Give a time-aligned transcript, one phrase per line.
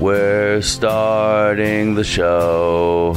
[0.00, 3.14] we're starting the show.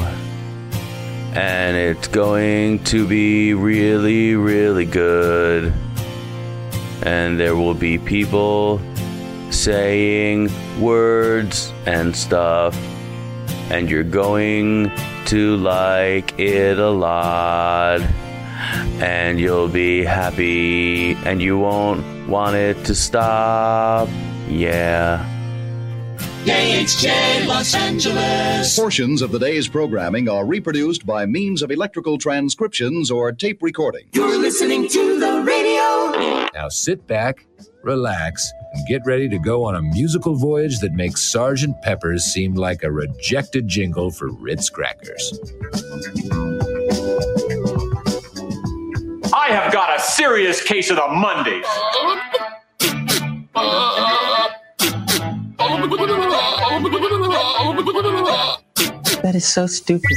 [1.33, 5.73] And it's going to be really, really good.
[7.01, 8.81] And there will be people
[9.49, 12.75] saying words and stuff.
[13.71, 14.91] And you're going
[15.27, 18.01] to like it a lot.
[19.01, 21.13] And you'll be happy.
[21.25, 24.09] And you won't want it to stop.
[24.47, 25.32] Yeah.
[26.43, 28.75] KHJ Los Angeles.
[28.77, 34.09] Portions of the day's programming are reproduced by means of electrical transcriptions or tape recording.
[34.11, 36.49] You're listening to the radio.
[36.53, 37.45] Now sit back,
[37.81, 42.55] relax, and get ready to go on a musical voyage that makes Sergeant Pepper's seem
[42.55, 45.39] like a rejected jingle for Ritz crackers.
[49.33, 51.65] I have got a serious case of the Mondays.
[55.83, 56.07] おめでとう
[57.93, 58.72] ございます。
[59.23, 60.11] That is so stupid.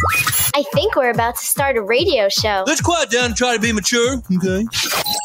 [0.52, 2.64] I think we're about to start a radio show.
[2.66, 4.64] Let's quiet down and try to be mature, okay?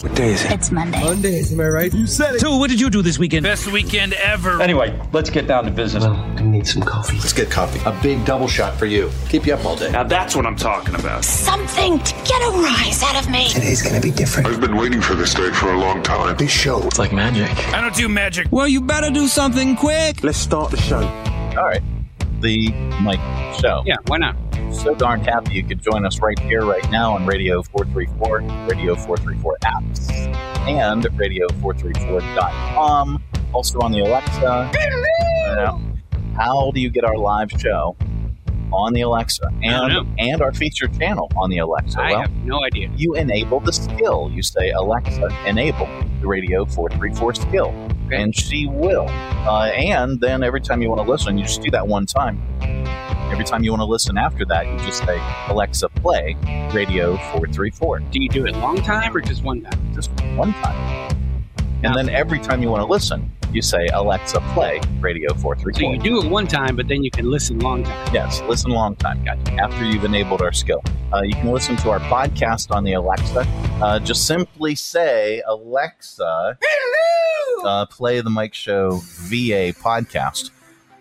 [0.01, 0.51] What day is it?
[0.51, 1.03] It's Monday.
[1.03, 1.91] Mondays, am I right?
[1.91, 2.41] You said it.
[2.41, 3.43] So, what did you do this weekend?
[3.43, 4.61] Best weekend ever.
[4.61, 6.03] Anyway, let's get down to business.
[6.03, 7.15] I need some coffee.
[7.17, 7.81] Let's get coffee.
[7.87, 9.09] A big double shot for you.
[9.29, 9.89] Keep you up all day.
[9.89, 11.25] Now that's what I'm talking about.
[11.25, 13.49] Something to get a rise out of me.
[13.49, 14.47] Today's gonna be different.
[14.47, 16.37] I've been waiting for this day for a long time.
[16.37, 17.49] This show, It's like magic.
[17.73, 18.47] I don't do magic.
[18.51, 20.23] Well, you better do something quick.
[20.23, 21.01] Let's start the show.
[21.57, 21.81] All right.
[22.41, 23.19] The Mike
[23.59, 23.83] Show.
[23.85, 24.35] Yeah, why not?
[24.73, 28.95] So darn happy you could join us right here, right now on Radio 434, Radio
[28.95, 30.09] 434 apps,
[30.67, 33.23] and Radio434.com.
[33.53, 34.71] Also on the Alexa.
[36.35, 37.97] How do you get our live show
[38.71, 41.99] on the Alexa and and our featured channel on the Alexa?
[41.99, 42.89] I well, have no idea.
[42.95, 44.31] you enable the skill.
[44.33, 45.87] You say, Alexa, enable
[46.21, 47.73] the Radio 434 skill.
[48.13, 49.07] And she will.
[49.09, 52.41] Uh, and then every time you want to listen, you just do that one time.
[53.31, 55.17] Every time you want to listen after that, you just say,
[55.47, 56.35] Alexa, play
[56.73, 57.99] Radio 434.
[57.99, 59.93] Do you do it long time or just one time?
[59.93, 61.17] Just one time.
[61.83, 65.93] And then every time you want to listen, you say, Alexa, play Radio So 434.
[65.93, 68.13] you do it one time, but then you can listen long time.
[68.13, 69.53] Yes, listen long time, gotcha.
[69.53, 70.83] After you've enabled our skill,
[71.13, 73.45] uh, you can listen to our podcast on the Alexa.
[73.81, 76.57] Uh, just simply say, Alexa,
[77.63, 80.51] uh, play the Mike Show VA podcast,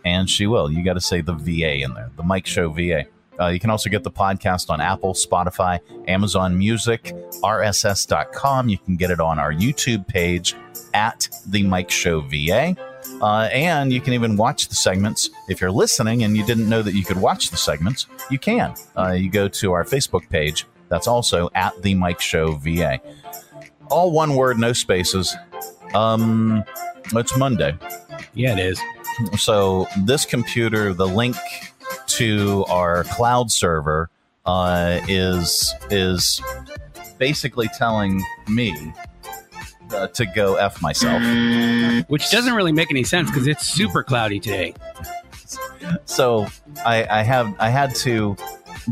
[0.05, 0.71] and she will.
[0.71, 3.07] You got to say the VA in there, the Mike Show VA.
[3.41, 8.69] Uh, you can also get the podcast on Apple, Spotify, Amazon Music, RSS.com.
[8.69, 10.55] You can get it on our YouTube page
[10.93, 12.77] at the Mike Show VA.
[13.23, 15.31] Uh, and you can even watch the segments.
[15.49, 18.75] If you're listening and you didn't know that you could watch the segments, you can.
[18.97, 20.67] Uh, you go to our Facebook page.
[20.89, 23.01] That's also at the Mike Show VA.
[23.91, 25.35] All one word, no spaces.
[25.95, 26.65] Um,
[27.13, 27.77] it's Monday.
[28.35, 28.81] Yeah, it is.
[29.39, 31.37] So this computer, the link
[32.07, 34.09] to our cloud server
[34.47, 36.41] uh, is is
[37.19, 38.93] basically telling me
[39.93, 41.23] uh, to go f myself.
[42.09, 44.75] Which doesn't really make any sense because it's super cloudy today.
[46.05, 46.47] So
[46.85, 48.37] I, I have I had to.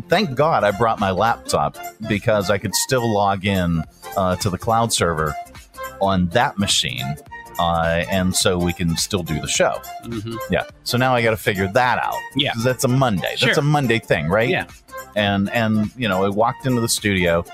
[0.09, 1.76] Thank God I brought my laptop
[2.09, 3.82] because I could still log in
[4.16, 5.34] uh, to the cloud server
[6.00, 7.16] on that machine,
[7.59, 9.81] uh, and so we can still do the show.
[10.04, 10.64] hmm Yeah.
[10.84, 12.14] So now I got to figure that out.
[12.36, 12.53] Yeah.
[12.62, 13.22] that's a Monday.
[13.41, 13.59] That's Sure.
[13.59, 14.48] a Monday thing, right?
[14.48, 14.66] Yeah.
[15.16, 17.44] And and you know, I walked into the studio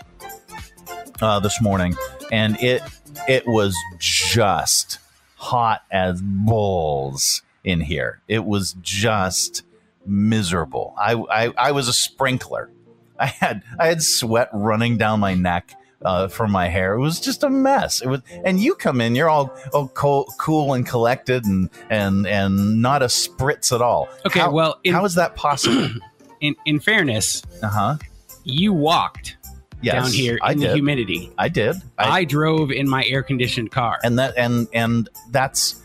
[1.22, 1.94] uh, this morning,
[2.32, 2.82] and it
[3.28, 4.99] it was just
[5.37, 8.21] hot as bulls in here.
[8.28, 9.62] It was just
[10.06, 10.94] miserable.
[10.99, 12.71] I I, I was a sprinkler.
[13.19, 15.75] I had I had sweat running down my neck.
[16.05, 18.03] Uh, from my hair, it was just a mess.
[18.03, 22.27] It was, and you come in, you're all, all cool, cool and collected, and and
[22.27, 24.09] and not a spritz at all.
[24.27, 25.89] Okay, How- well, in, how is that possible?
[26.43, 27.97] in in fairness, Uh huh.
[28.45, 29.39] you walked
[29.81, 30.75] Yes, down here in I the did.
[30.75, 31.33] humidity.
[31.39, 31.77] I did.
[31.99, 33.99] I, drove in my air conditioned car.
[34.05, 35.83] and that and and that's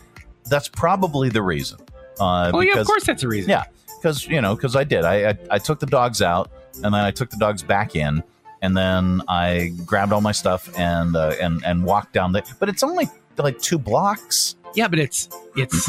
[0.50, 1.78] that's probably the reason.
[2.18, 3.48] Uh, oh yeah, of because- course that's a reason.
[3.50, 3.64] Yeah,
[3.98, 5.04] because you know, because I did.
[5.06, 8.22] I, I I took the dogs out, and then I took the dogs back in,
[8.62, 12.42] and then I grabbed all my stuff and uh, and and walked down the.
[12.58, 13.08] But it's only
[13.38, 14.56] like two blocks.
[14.74, 15.88] Yeah, but it's it's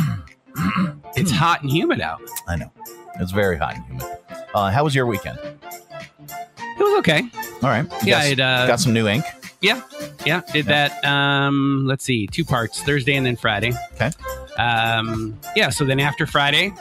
[1.16, 2.22] it's hot and humid out.
[2.48, 2.72] I know.
[3.20, 4.08] It's very hot and humid.
[4.54, 5.38] Uh, how was your weekend?
[5.40, 7.24] It was okay.
[7.62, 7.84] All right.
[7.84, 9.24] You Yeah, got, it, uh, got some new ink.
[9.62, 9.82] Yeah,
[10.26, 10.42] yeah.
[10.52, 11.04] Did that.
[11.06, 13.74] Um, let's see, two parts: Thursday and then Friday.
[13.94, 14.10] Okay.
[14.58, 15.70] Um, yeah.
[15.70, 16.74] So then after Friday,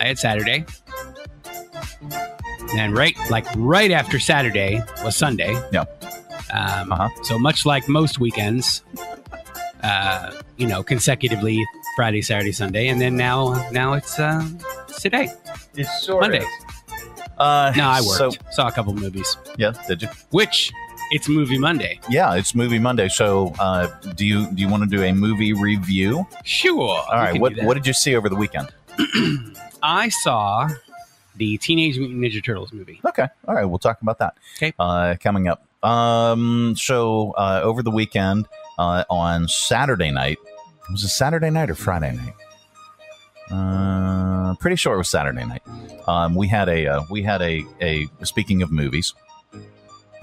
[0.00, 0.66] I had Saturday,
[2.76, 5.52] and right, like right after Saturday was Sunday.
[5.72, 5.84] Yeah.
[6.52, 7.08] Um, Uh-huh.
[7.22, 8.82] So much like most weekends,
[9.82, 11.58] uh, you know, consecutively
[11.96, 14.42] Friday, Saturday, Sunday, and then now now it's uh,
[14.88, 15.28] it's today.
[15.74, 16.44] It's sort Monday.
[17.38, 18.18] Uh, No, I worked.
[18.18, 19.36] So, Saw a couple movies.
[19.56, 20.08] yeah, did you?
[20.30, 20.70] Which
[21.10, 21.98] it's movie Monday.
[22.08, 23.08] Yeah, it's Movie Monday.
[23.08, 26.26] So, uh, do you do you want to do a movie review?
[26.44, 27.00] Sure.
[27.10, 27.40] All right.
[27.40, 28.68] What what did you see over the weekend?
[29.82, 30.68] I saw
[31.36, 33.00] the Teenage Mutant Ninja Turtles movie.
[33.04, 33.26] Okay.
[33.46, 33.64] All right.
[33.64, 34.34] We'll talk about that.
[34.56, 34.72] Okay.
[34.78, 35.64] Uh, coming up.
[35.82, 36.74] Um.
[36.76, 38.46] So uh, over the weekend,
[38.78, 40.38] uh, on Saturday night,
[40.90, 42.34] was it Saturday night or Friday night?
[43.50, 45.62] Uh, pretty sure it was Saturday night.
[46.06, 49.14] Um, we had a uh, we had a a speaking of movies,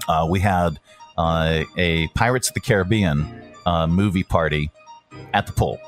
[0.08, 0.80] uh, we had
[1.16, 3.26] uh, a Pirates of the Caribbean
[3.66, 4.70] uh, movie party
[5.32, 5.78] at the pool.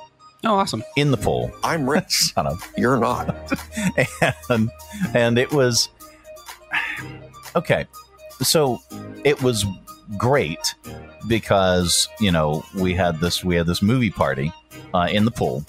[0.45, 0.83] Oh, awesome!
[0.97, 2.11] In the pool, I'm rich.
[2.35, 2.59] Shut up.
[2.77, 3.35] You're not.
[4.51, 4.71] and
[5.15, 5.89] and it was
[7.55, 7.87] okay.
[8.41, 8.81] So
[9.25, 9.65] it was
[10.19, 10.75] great
[11.29, 14.53] because you know we had this we had this movie party
[14.95, 15.65] uh, in the pool,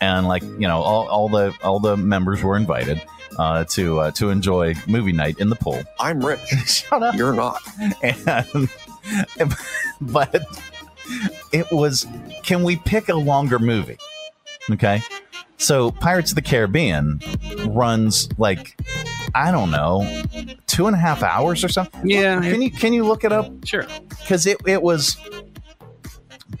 [0.00, 3.00] and like you know all, all the all the members were invited
[3.38, 5.80] uh, to uh, to enjoy movie night in the pool.
[6.00, 6.40] I'm rich.
[6.66, 7.14] Shut up.
[7.14, 7.60] You're not.
[8.02, 9.56] And
[10.00, 10.44] but
[11.52, 12.06] it was.
[12.42, 13.96] Can we pick a longer movie?
[14.70, 15.02] Okay.
[15.56, 17.20] So Pirates of the Caribbean
[17.66, 18.78] runs like
[19.34, 20.22] I don't know,
[20.66, 22.08] two and a half hours or something.
[22.08, 22.40] Yeah.
[22.40, 23.52] Can you can you look it up?
[23.64, 23.86] Sure.
[24.08, 25.16] Because it it was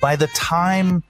[0.00, 1.02] by the time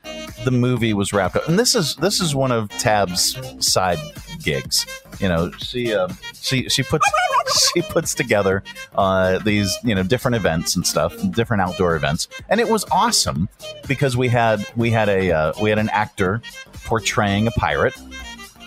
[0.44, 3.98] the movie was wrapped up, and this is this is one of Tab's side
[4.42, 4.86] gigs.
[5.20, 7.08] You know, she uh, she she puts
[7.74, 8.62] she puts together
[8.94, 13.48] uh, these you know different events and stuff, different outdoor events, and it was awesome
[13.86, 16.40] because we had we had a uh, we had an actor
[16.84, 17.94] portraying a pirate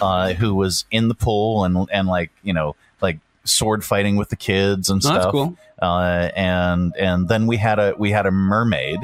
[0.02, 4.30] uh, who was in the pool and and like you know like sword fighting with
[4.30, 5.16] the kids and Oh, stuff.
[5.24, 5.58] that's cool.
[5.82, 9.00] Uh, and and then we had a we had a mermaid,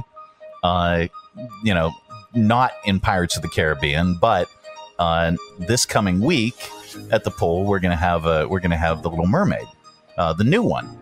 [0.63, 1.07] uh,
[1.63, 1.91] you know,
[2.35, 4.47] not in Pirates of the Caribbean, but
[4.99, 6.55] uh, this coming week
[7.11, 9.67] at the pool we're gonna have a we're gonna have the Little Mermaid,
[10.17, 10.97] uh, the new one.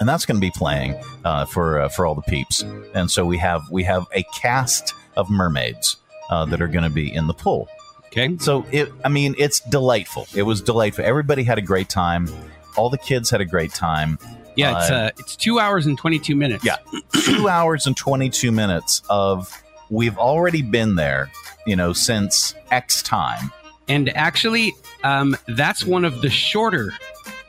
[0.00, 0.94] And that's going to be playing
[1.24, 2.62] uh, for uh, for all the peeps,
[2.94, 5.96] and so we have we have a cast of mermaids
[6.30, 7.68] uh, that are going to be in the pool.
[8.06, 8.36] Okay.
[8.38, 10.28] So it, I mean, it's delightful.
[10.36, 11.04] It was delightful.
[11.04, 12.28] Everybody had a great time.
[12.76, 14.20] All the kids had a great time.
[14.54, 16.64] Yeah, it's Uh, uh, it's two hours and twenty two minutes.
[16.64, 16.76] Yeah,
[17.24, 19.52] two hours and twenty two minutes of
[19.90, 21.28] we've already been there,
[21.66, 23.52] you know, since X time.
[23.88, 24.74] And actually,
[25.04, 26.92] um, that's one of the shorter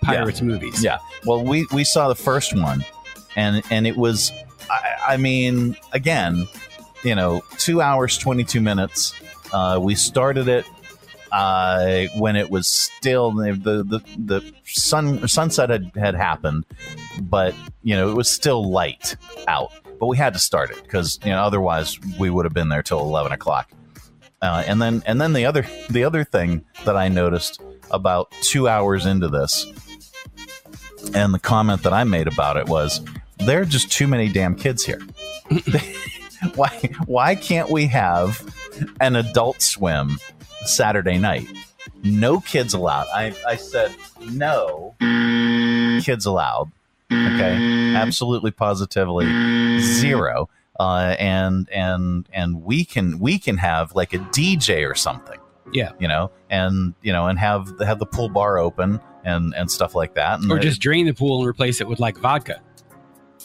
[0.01, 0.83] Pirates movies.
[0.83, 0.99] Yeah.
[1.25, 2.85] Well, we we saw the first one,
[3.35, 4.31] and and it was,
[4.69, 6.47] I, I mean, again,
[7.03, 9.13] you know, two hours twenty two minutes.
[9.51, 10.65] Uh, we started it
[11.31, 16.65] uh, when it was still the the the sun sunset had had happened,
[17.21, 17.53] but
[17.83, 19.15] you know it was still light
[19.47, 19.71] out.
[19.99, 22.83] But we had to start it because you know otherwise we would have been there
[22.83, 23.71] till eleven o'clock.
[24.41, 28.69] Uh, and then and then the other the other thing that I noticed about two
[28.69, 29.65] hours into this,
[31.13, 33.01] and the comment that I made about it was,
[33.37, 35.01] there are just too many damn kids here.
[36.55, 36.69] why
[37.05, 38.41] why can't we have
[39.01, 40.17] an adult swim
[40.65, 41.47] Saturday night?
[42.03, 43.07] No kids allowed.
[43.13, 43.93] I, I said
[44.31, 44.95] no
[46.01, 46.71] kids allowed.
[47.11, 50.49] Okay, absolutely, positively zero.
[50.79, 55.37] Uh, and and and we can we can have like a DJ or something.
[55.71, 55.91] Yeah.
[55.99, 59.93] you know, and you know, and have have the pool bar open and and stuff
[59.93, 60.39] like that.
[60.39, 62.61] And Or the- just drain the pool and replace it with like vodka.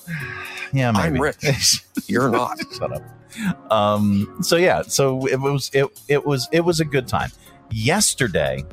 [0.73, 1.17] yeah, maybe.
[1.17, 1.85] I'm rich.
[2.07, 2.59] You're not.
[2.76, 3.73] Shut up.
[3.73, 7.31] Um, so yeah, so it was it it was it was a good time.
[7.71, 8.64] Yesterday,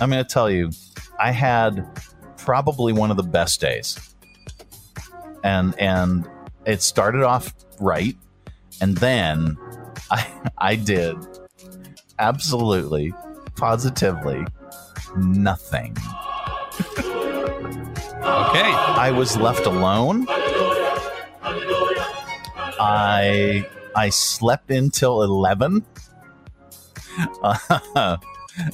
[0.00, 0.70] I'm going to tell you,
[1.20, 1.86] I had
[2.36, 3.98] probably one of the best days,
[5.44, 6.28] and and
[6.66, 8.16] it started off right,
[8.80, 9.56] and then
[10.10, 10.26] I
[10.58, 11.16] I did
[12.18, 13.12] absolutely
[13.56, 14.44] positively
[15.16, 15.96] nothing.
[18.22, 18.72] Okay.
[18.72, 20.26] I was left alone.
[22.78, 25.84] I I slept until eleven,
[27.42, 28.16] uh,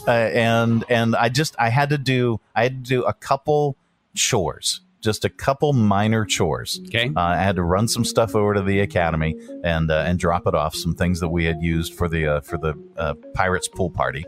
[0.06, 3.76] and and I just I had to do I had to do a couple
[4.14, 6.80] chores, just a couple minor chores.
[6.88, 7.10] Okay.
[7.16, 10.46] Uh, I had to run some stuff over to the academy and uh, and drop
[10.48, 10.74] it off.
[10.74, 14.26] Some things that we had used for the uh, for the uh, pirates pool party,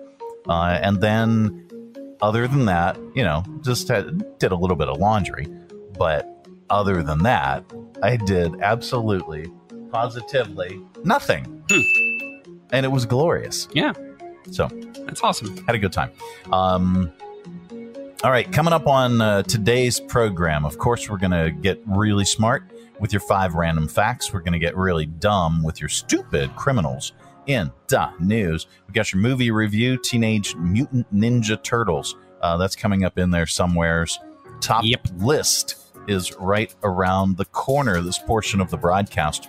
[0.48, 1.68] uh, and then
[2.22, 5.46] other than that, you know, just had, did a little bit of laundry.
[5.98, 7.64] But other than that,
[8.02, 9.50] I did absolutely,
[9.90, 11.64] positively nothing,
[12.70, 13.66] and it was glorious.
[13.72, 13.94] Yeah.
[14.52, 14.68] So
[15.06, 15.56] That's awesome.
[15.66, 16.10] had a good time.
[16.52, 17.12] Um,
[18.24, 22.24] all right, coming up on uh, today's program, of course, we're going to get really
[22.24, 22.64] smart
[22.98, 24.32] with your five random facts.
[24.32, 27.12] We're going to get really dumb with your stupid criminals
[27.46, 28.66] in the news.
[28.88, 32.16] We got your movie review, Teenage Mutant Ninja Turtles.
[32.40, 34.18] Uh, that's coming up in there somewheres.
[34.60, 35.06] Top yep.
[35.18, 35.76] list
[36.08, 38.00] is right around the corner.
[38.00, 39.48] This portion of the broadcast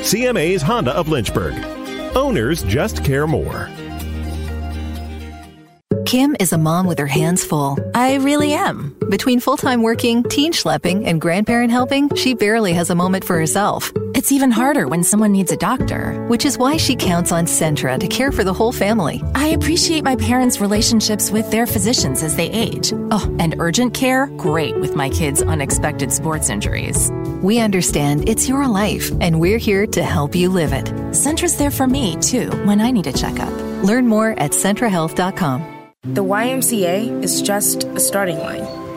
[0.00, 1.54] CMA's Honda of Lynchburg.
[2.16, 3.68] Owners just care more.
[6.06, 7.76] Kim is a mom with her hands full.
[7.94, 8.96] I really am.
[9.10, 13.36] Between full time working, teen schlepping, and grandparent helping, she barely has a moment for
[13.36, 13.92] herself.
[14.14, 18.00] It's even harder when someone needs a doctor, which is why she counts on Centra
[18.00, 19.22] to care for the whole family.
[19.34, 22.92] I appreciate my parents' relationships with their physicians as they age.
[23.10, 24.28] Oh, and urgent care?
[24.38, 27.10] Great with my kids' unexpected sports injuries.
[27.42, 30.86] We understand it's your life, and we're here to help you live it.
[31.12, 33.52] Centra's there for me, too, when I need a checkup.
[33.84, 35.92] Learn more at centrahealth.com.
[36.02, 38.87] The YMCA is just a starting line.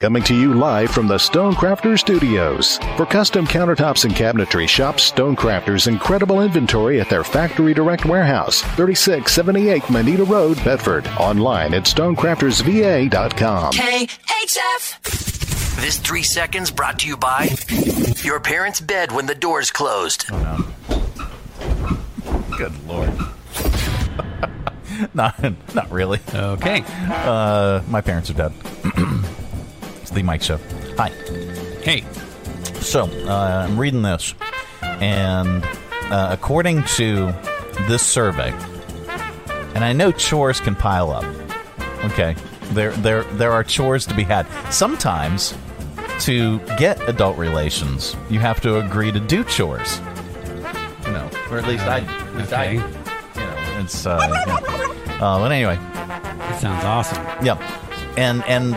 [0.00, 2.78] Coming to you live from the Stonecrafters Studios.
[2.96, 9.90] For custom countertops and cabinetry, shop Stonecrafters' incredible inventory at their Factory Direct Warehouse, 3678
[9.90, 11.04] Manita Road, Bedford.
[11.18, 13.72] Online at stonecraftersva.com.
[13.72, 15.00] KHF.
[15.82, 17.48] This three seconds brought to you by
[18.22, 20.26] your parents' bed when the door's closed.
[20.30, 22.56] Oh, no.
[22.56, 23.12] Good lord.
[25.12, 26.20] not, not really.
[26.32, 26.84] Okay.
[26.86, 28.52] Uh, my parents are dead.
[30.08, 30.58] it's the Mike Show.
[30.96, 31.10] Hi.
[31.82, 32.02] Hey.
[32.80, 34.34] So, uh, I'm reading this,
[34.82, 35.62] and
[36.10, 37.34] uh, according to
[37.86, 38.52] this survey,
[39.74, 41.24] and I know chores can pile up.
[42.04, 42.34] Okay,
[42.70, 44.46] there, there, there are chores to be had.
[44.72, 45.54] Sometimes,
[46.20, 50.00] to get adult relations, you have to agree to do chores.
[51.04, 54.06] You know, or at least I, at least I, you know, it's.
[54.06, 54.54] Uh, yeah.
[55.20, 57.44] uh, but anyway, That sounds awesome.
[57.44, 57.60] Yep.
[58.16, 58.74] And and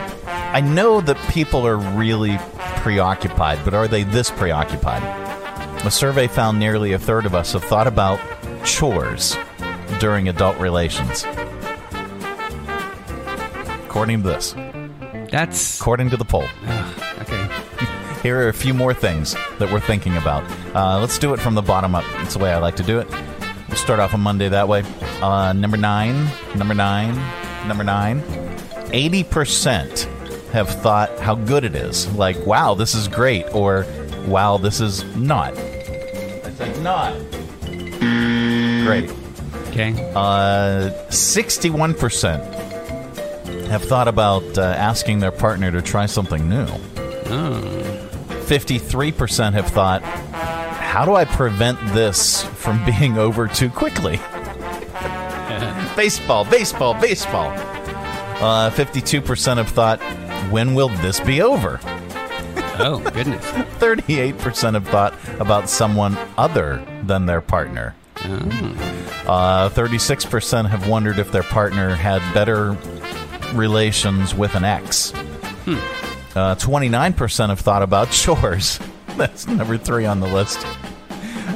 [0.52, 2.36] I know that people are really
[2.76, 5.02] preoccupied, but are they this preoccupied?
[5.86, 8.20] A survey found nearly a third of us have thought about
[8.62, 9.34] chores
[9.98, 11.24] during adult relations.
[13.86, 14.52] According to this.
[15.30, 16.46] That's according to the poll.
[17.18, 17.48] okay.
[18.22, 20.44] Here are a few more things that we're thinking about.
[20.76, 22.04] Uh, let's do it from the bottom up.
[22.18, 23.08] It's the way I like to do it.
[23.68, 24.84] We'll start off on Monday that way.
[25.22, 27.16] Uh, number nine, number nine,
[27.66, 28.20] number nine.
[28.92, 30.11] 80%
[30.52, 32.10] have thought how good it is.
[32.14, 33.86] Like, wow, this is great, or
[34.26, 35.54] wow, this is not.
[35.56, 37.14] It's like, not.
[38.84, 39.10] Great.
[39.68, 40.12] Okay.
[40.14, 42.62] Uh, 61%
[43.68, 46.66] have thought about uh, asking their partner to try something new.
[47.26, 48.08] Oh.
[48.28, 54.16] 53% have thought, how do I prevent this from being over too quickly?
[55.96, 57.50] baseball, baseball, baseball.
[58.42, 60.02] Uh, 52% have thought,
[60.52, 61.80] when will this be over?
[62.78, 63.44] Oh, goodness.
[63.80, 67.94] 38% have thought about someone other than their partner.
[69.26, 72.76] Uh, 36% have wondered if their partner had better
[73.54, 75.12] relations with an ex.
[76.34, 78.78] Uh, 29% have thought about chores.
[79.16, 80.58] That's number three on the list.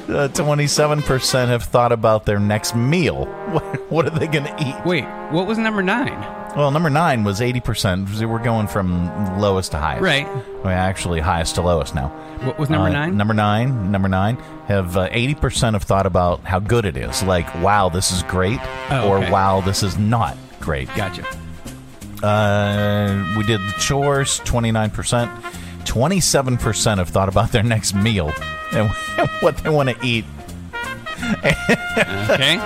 [0.09, 3.27] Uh, 27% have thought about their next meal.
[3.27, 4.75] What, what are they going to eat?
[4.85, 6.46] Wait, what was number nine?
[6.57, 8.25] Well, number nine was 80%.
[8.27, 10.03] We're going from lowest to highest.
[10.03, 10.27] Right.
[10.65, 12.09] Well, actually, highest to lowest now.
[12.45, 13.17] What was number Uh, nine?
[13.17, 14.37] Number nine, number nine,
[14.67, 17.23] have uh, 80% have thought about how good it is.
[17.23, 18.59] Like, wow, this is great,
[18.91, 19.31] Oh, or okay.
[19.31, 20.89] wow, this is not great.
[20.97, 21.25] Gotcha.
[22.23, 25.29] Uh, we did the chores, 29%.
[25.85, 28.33] 27% have thought about their next meal
[28.73, 28.89] and
[29.41, 30.25] what they want to eat.
[32.29, 32.59] Okay.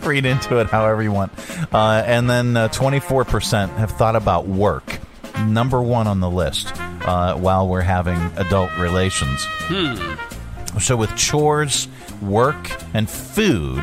[0.06, 1.32] Read into it however you want.
[1.72, 4.98] Uh, and then uh, 24% have thought about work.
[5.46, 9.44] Number one on the list uh, while we're having adult relations.
[9.68, 10.78] Hmm.
[10.78, 11.88] So with chores,
[12.20, 13.82] work, and food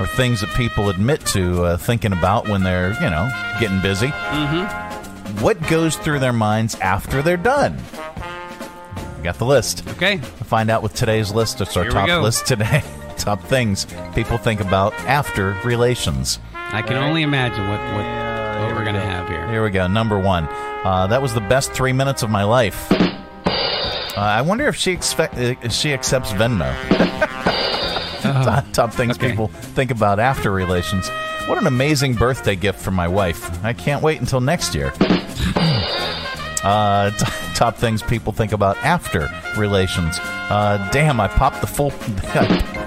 [0.00, 4.08] or things that people admit to uh, thinking about when they're, you know, getting busy.
[4.08, 5.40] Mm-hmm.
[5.42, 7.78] What goes through their minds after they're done?
[9.22, 9.86] We got the list.
[9.86, 10.16] Okay.
[10.16, 11.60] We'll find out with today's list.
[11.60, 12.82] It's our Here top list today.
[13.16, 13.86] top things
[14.16, 16.40] people think about after relations.
[16.52, 19.46] I can only imagine what what, what we're gonna have here.
[19.46, 19.86] Here we go.
[19.86, 20.48] Number one.
[20.82, 22.90] Uh, that was the best three minutes of my life.
[22.90, 23.04] Uh,
[24.16, 26.74] I wonder if she expect uh, if she accepts Venmo.
[28.22, 29.30] top, top things okay.
[29.30, 31.08] people think about after relations.
[31.46, 33.64] What an amazing birthday gift from my wife.
[33.64, 34.92] I can't wait until next year.
[36.62, 39.28] Uh, t- top things people think about after
[39.58, 40.18] relations.
[40.20, 41.92] Uh, damn, I popped the full.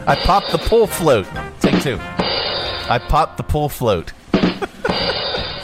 [0.08, 1.27] I popped the pool float.
[1.60, 1.98] Take two.
[2.00, 4.13] I popped the pool float.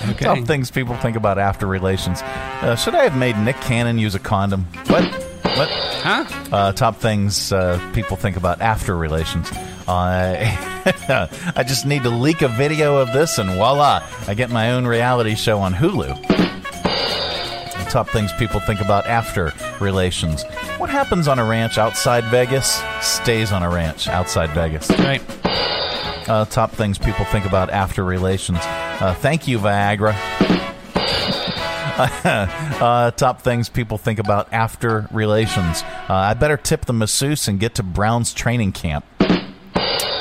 [0.09, 0.25] Okay.
[0.25, 2.23] Top things people think about after relations.
[2.23, 4.65] Uh, should I have made Nick Cannon use a condom?
[4.87, 5.03] What?
[5.03, 5.69] What?
[5.69, 6.25] Huh?
[6.51, 9.51] Uh, top things uh, people think about after relations.
[9.87, 10.35] Uh,
[11.55, 14.87] I just need to leak a video of this, and voila, I get my own
[14.87, 16.40] reality show on Hulu.
[17.91, 20.43] Top things people think about after relations.
[20.77, 24.89] What happens on a ranch outside Vegas stays on a ranch outside Vegas.
[24.91, 25.21] Right.
[26.29, 28.60] Uh, top things people think about after relations.
[28.62, 30.13] Uh, thank you, Viagra.
[32.81, 35.83] uh, top things people think about after relations.
[36.07, 39.03] Uh, I better tip the masseuse and get to Brown's training camp.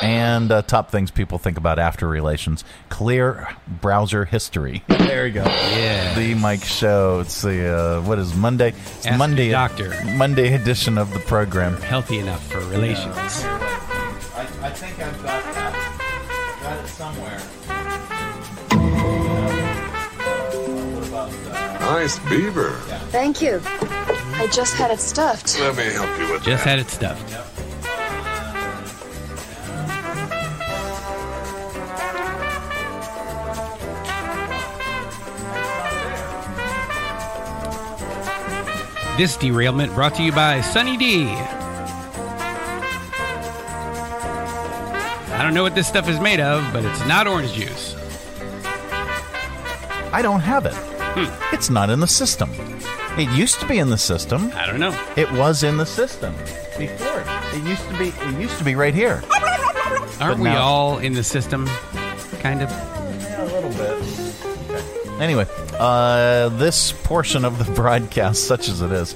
[0.01, 2.63] And uh, top things people think about after relations.
[2.89, 4.83] Clear browser history.
[4.87, 5.43] there you go.
[5.43, 6.15] Yeah.
[6.15, 7.19] The Mike Show.
[7.19, 8.69] It's the, uh, what is Monday?
[8.69, 9.45] It's Ask Monday.
[9.45, 9.93] your doctor.
[10.15, 11.77] Monday edition of the program.
[11.81, 13.43] Healthy enough for relations.
[13.45, 16.57] I, I think I've got that.
[16.63, 17.41] Got it somewhere.
[21.81, 22.71] Nice beaver.
[23.11, 23.61] Thank you.
[23.65, 25.59] I just had it stuffed.
[25.59, 26.69] Let me help you with Just that.
[26.69, 27.50] had it stuffed.
[39.17, 41.27] This derailment brought to you by Sunny D.
[45.33, 47.95] I don't know what this stuff is made of, but it's not orange juice.
[50.13, 50.73] I don't have it.
[50.73, 51.55] Hmm.
[51.55, 52.49] It's not in the system.
[53.17, 54.51] It used to be in the system.
[54.55, 54.97] I don't know.
[55.17, 56.33] It was in the system
[56.77, 57.23] before.
[57.53, 58.09] It used to be.
[58.09, 59.21] It used to be right here.
[60.21, 61.67] Aren't we all in the system?
[62.39, 62.69] Kind of.
[62.69, 65.21] Yeah, a little bit.
[65.21, 65.45] Anyway,
[65.81, 69.15] uh, this portion of the broadcast, such as it is,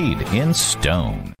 [0.01, 1.40] in stone.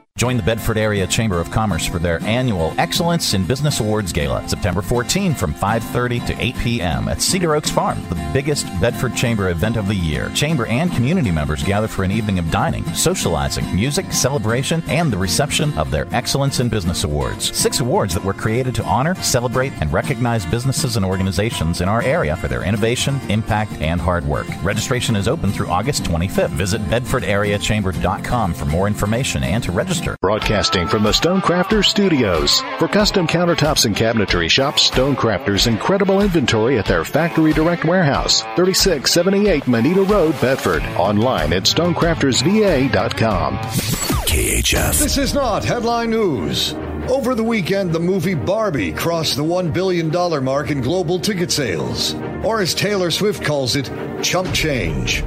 [0.21, 4.47] Join the Bedford Area Chamber of Commerce for their annual Excellence in Business Awards Gala,
[4.47, 7.07] September 14 from 5:30 to 8 p.m.
[7.07, 10.29] at Cedar Oaks Farm, the biggest Bedford Chamber event of the year.
[10.35, 15.17] Chamber and community members gather for an evening of dining, socializing, music, celebration, and the
[15.17, 17.57] reception of their Excellence in Business Awards.
[17.57, 22.03] Six awards that were created to honor, celebrate, and recognize businesses and organizations in our
[22.03, 24.45] area for their innovation, impact, and hard work.
[24.61, 26.51] Registration is open through August 25th.
[26.51, 30.10] Visit bedfordareachamber.com for more information and to register.
[30.19, 32.59] Broadcasting from the Stonecrafters Studios.
[32.79, 39.67] For custom countertops and cabinetry, shop Stonecrafters' incredible inventory at their Factory Direct Warehouse, 3678
[39.67, 40.83] Manita Road, Bedford.
[40.97, 43.57] Online at stonecraftersva.com.
[43.57, 44.99] KHF.
[44.99, 46.73] This is not headline news.
[47.09, 50.09] Over the weekend, the movie Barbie crossed the $1 billion
[50.43, 53.91] mark in global ticket sales, or as Taylor Swift calls it,
[54.23, 55.23] chump change.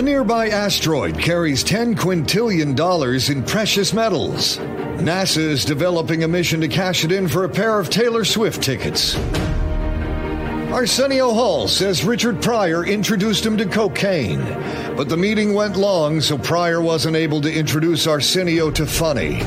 [0.00, 4.56] A nearby asteroid carries $10 quintillion in precious metals.
[4.96, 8.62] NASA is developing a mission to cash it in for a pair of Taylor Swift
[8.62, 9.14] tickets.
[10.72, 14.42] Arsenio Hall says Richard Pryor introduced him to cocaine,
[14.96, 19.42] but the meeting went long, so Pryor wasn't able to introduce Arsenio to funny.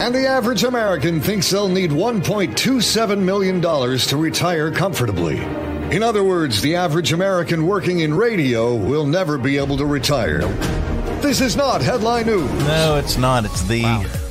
[0.00, 5.69] And the average American thinks they'll need $1.27 million to retire comfortably.
[5.90, 10.38] In other words, the average American working in radio will never be able to retire.
[11.20, 12.48] This is not headline news.
[12.60, 13.44] No, it's not.
[13.44, 13.82] It's the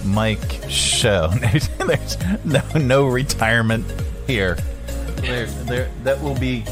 [0.06, 1.28] Mike Show.
[1.42, 3.86] There's no no retirement
[4.26, 4.56] here.
[5.18, 5.92] There, there.
[6.04, 6.64] That will be.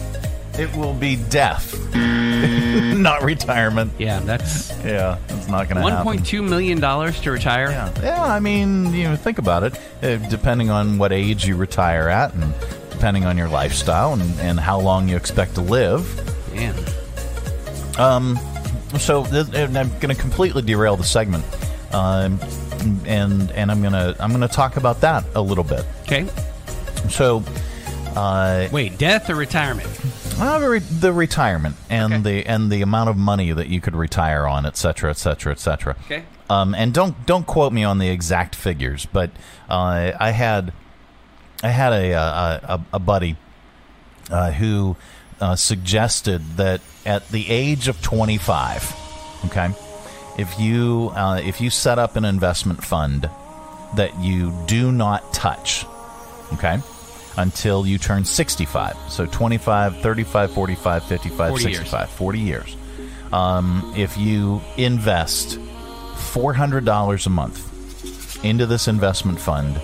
[0.58, 3.92] It will be death, not retirement.
[4.00, 5.20] Yeah, that's yeah.
[5.28, 5.96] That's not going to happen.
[5.98, 7.70] One point two million dollars to retire.
[7.70, 8.24] Yeah, yeah.
[8.24, 9.80] I mean, you know, think about it.
[10.02, 12.54] Uh, depending on what age you retire at, and
[12.98, 16.04] depending on your lifestyle and, and how long you expect to live.
[16.52, 16.76] Damn.
[18.00, 18.40] Um,
[18.98, 21.46] so th- and I'm going to completely derail the segment,
[21.94, 22.40] um,
[23.06, 25.86] and and I'm gonna I'm gonna talk about that a little bit.
[26.04, 26.28] Okay.
[27.10, 27.44] So,
[28.16, 29.88] uh, Wait, death or retirement?
[30.40, 33.96] uh, the, re- the retirement and the and the amount of money that you could
[33.96, 35.96] retire on, et cetera, et cetera, et cetera.
[36.06, 36.24] Okay.
[36.50, 39.30] Um, and don't don't quote me on the exact figures, but
[39.70, 40.72] uh, I had
[41.64, 43.36] I had a a, a, a buddy
[44.30, 44.96] uh, who
[45.40, 48.96] uh, suggested that at the age of 25,
[49.46, 49.70] okay,
[50.38, 53.30] if you uh, if you set up an investment fund
[53.96, 55.86] that you do not touch,
[56.54, 56.80] okay,
[57.38, 61.78] until you turn 65, so 25, 35, 45, 55, 40 years.
[61.78, 62.78] 65, 40 years.
[63.32, 69.78] Um, if you invest $400 a month into this investment fund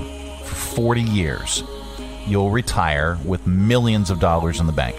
[0.53, 1.63] 40 years,
[2.25, 4.95] you'll retire with millions of dollars in the bank.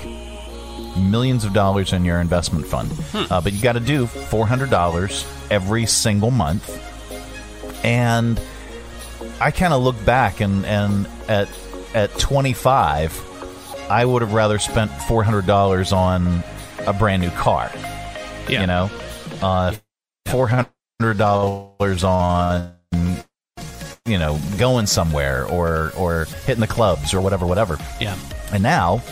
[0.96, 2.92] Millions of dollars in your investment fund.
[3.14, 6.80] Uh, but you got to do $400 every single month.
[7.84, 8.40] And
[9.40, 11.48] I kind of look back and, and at,
[11.94, 16.42] at 25, I would have rather spent $400 on
[16.86, 17.70] a brand new car.
[18.48, 18.60] Yeah.
[18.60, 18.90] You know,
[19.42, 19.74] uh,
[20.28, 22.74] $400 on
[24.06, 27.78] you know, going somewhere or or hitting the clubs or whatever, whatever.
[27.98, 28.18] Yeah.
[28.52, 29.02] And now,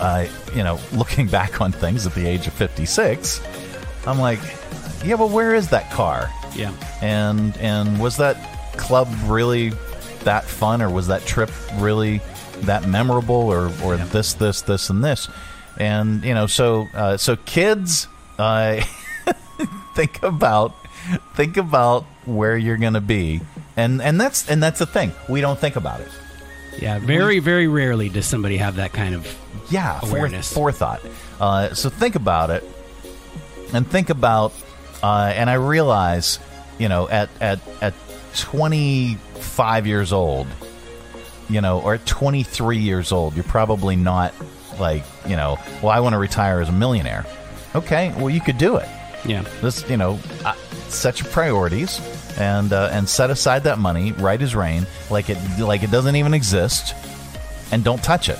[0.00, 3.40] uh, you know, looking back on things at the age of fifty six,
[4.08, 4.40] I'm like,
[5.04, 6.30] yeah, but where is that car?
[6.52, 6.72] Yeah.
[7.00, 8.36] And and was that
[8.76, 9.68] club really
[10.24, 12.20] that fun, or was that trip really
[12.62, 15.28] that memorable, or or this this this and this?
[15.78, 18.08] And you know, so uh, so kids,
[18.40, 18.80] uh,
[19.94, 20.74] think about
[21.34, 23.40] think about where you're going to be,
[23.76, 25.12] and and that's and that's the thing.
[25.28, 26.08] We don't think about it.
[26.80, 29.26] Yeah, very, very rarely does somebody have that kind of
[29.70, 30.52] yeah awareness.
[30.52, 31.00] forethought.
[31.40, 32.64] Uh, so think about it,
[33.72, 34.52] and think about,
[35.02, 36.38] uh, and I realize,
[36.78, 37.94] you know, at at at
[38.36, 40.46] 25 years old,
[41.48, 44.34] you know, or at 23 years old, you're probably not
[44.80, 47.24] like, you know, well, I want to retire as a millionaire.
[47.74, 48.88] Okay, well, you could do it.
[49.24, 49.42] Yeah.
[49.62, 50.54] This, you know, uh,
[50.88, 52.00] set your priorities
[52.38, 56.16] and uh, and set aside that money right as rain, like it like it doesn't
[56.16, 56.94] even exist,
[57.72, 58.38] and don't touch it,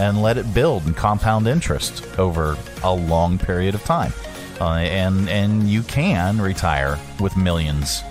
[0.00, 4.12] and let it build and compound interest over a long period of time,
[4.60, 8.02] uh, and and you can retire with millions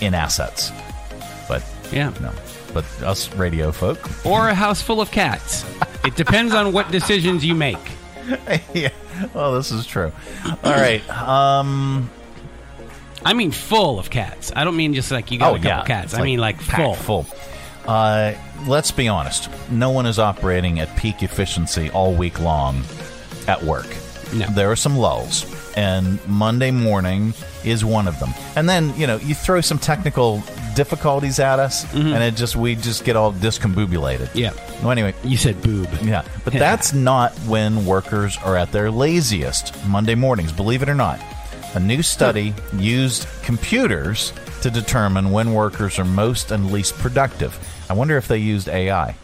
[0.00, 0.70] in assets,
[1.48, 1.62] but
[1.92, 2.12] Yeah.
[2.20, 2.32] no,
[2.74, 5.64] but us radio folk, or a house full of cats.
[6.04, 7.78] It depends on what decisions you make.
[8.74, 8.88] yeah.
[9.34, 10.10] Well, this is true.
[10.64, 11.08] All right.
[11.10, 12.10] Um.
[13.24, 14.52] I mean, full of cats.
[14.54, 15.84] I don't mean just like you got Oh, a couple yeah.
[15.84, 16.12] cats.
[16.12, 16.94] It's I mean like full.
[16.94, 17.26] full.
[17.86, 18.34] Uh,
[18.66, 19.48] let's be honest.
[19.70, 22.82] No one is operating at peak efficiency all week long
[23.48, 23.86] at work.
[24.32, 24.46] No.
[24.46, 25.44] There are some lulls,
[25.76, 28.30] and Monday morning is one of them.
[28.56, 30.42] And then you know you throw some technical
[30.74, 34.28] difficulties at us, and it just we just get all discombobulated.
[34.28, 34.38] Mm-hmm.
[34.38, 34.52] Yeah.
[34.80, 35.88] Well, anyway, You said boob.
[36.02, 40.94] yeah, but that's not when workers are at their laziest Monday mornings, believe it or
[40.94, 41.20] not.
[41.74, 47.58] A new study used computers to determine when workers are most and least productive.
[47.88, 49.16] I wonder if they used AI.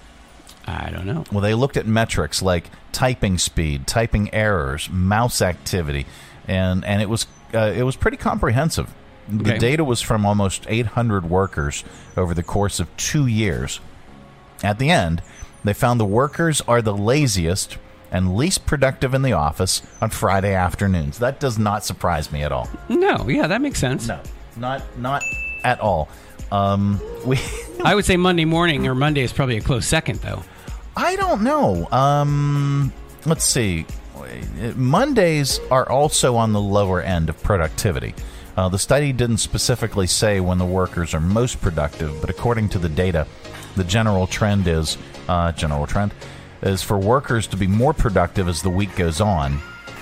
[0.67, 1.25] I don't know.
[1.31, 6.07] Well, they looked at metrics like typing speed, typing errors, mouse activity,
[6.47, 8.93] and and it was uh, it was pretty comprehensive.
[9.29, 9.59] The Okay.
[9.59, 11.85] data was from almost 800 workers
[12.17, 13.81] over the course of two years.
[14.63, 15.23] At the end,
[15.65, 17.77] they found the workers are the laziest
[18.11, 21.19] and least productive in the office on Friday afternoons.
[21.19, 22.69] That does not surprise me at all.
[22.89, 24.09] No, yeah, that makes sense.
[24.09, 24.21] No,
[24.57, 25.23] not not
[25.65, 26.09] at all.
[26.51, 27.39] Um, we
[27.85, 30.43] I would say Monday morning or Monday is probably a close second, though.
[30.97, 31.87] I don't know.
[31.93, 32.93] Um,
[33.25, 33.87] let's see.
[34.75, 38.15] Mondays are also on the lower end of productivity.
[38.57, 42.79] Uh, the study didn't specifically say when the workers are most productive, but according to
[42.79, 43.27] the data,
[43.77, 46.13] the general trend is uh, general trend
[46.63, 49.61] is for workers to be more productive as the week goes on,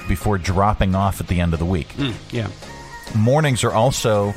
[0.09, 1.89] before dropping off at the end of the week.
[1.95, 2.49] Mm, yeah.
[3.15, 4.35] Mornings are also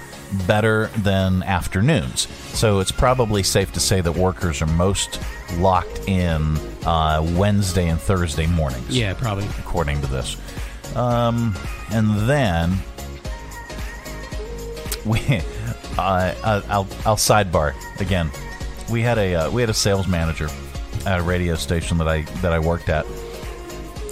[0.48, 2.28] better than afternoons.
[2.58, 5.20] So it's probably safe to say that workers are most
[5.58, 8.96] locked in uh, Wednesday and Thursday mornings.
[8.96, 9.46] Yeah, probably.
[9.60, 10.38] According to this.
[10.96, 11.56] Um,
[11.92, 12.78] and then
[15.06, 15.20] we,
[15.98, 18.30] uh, I'll, I'll sidebar again.
[18.90, 20.50] We had a uh, we had a sales manager
[21.06, 23.06] a radio station that I that I worked at,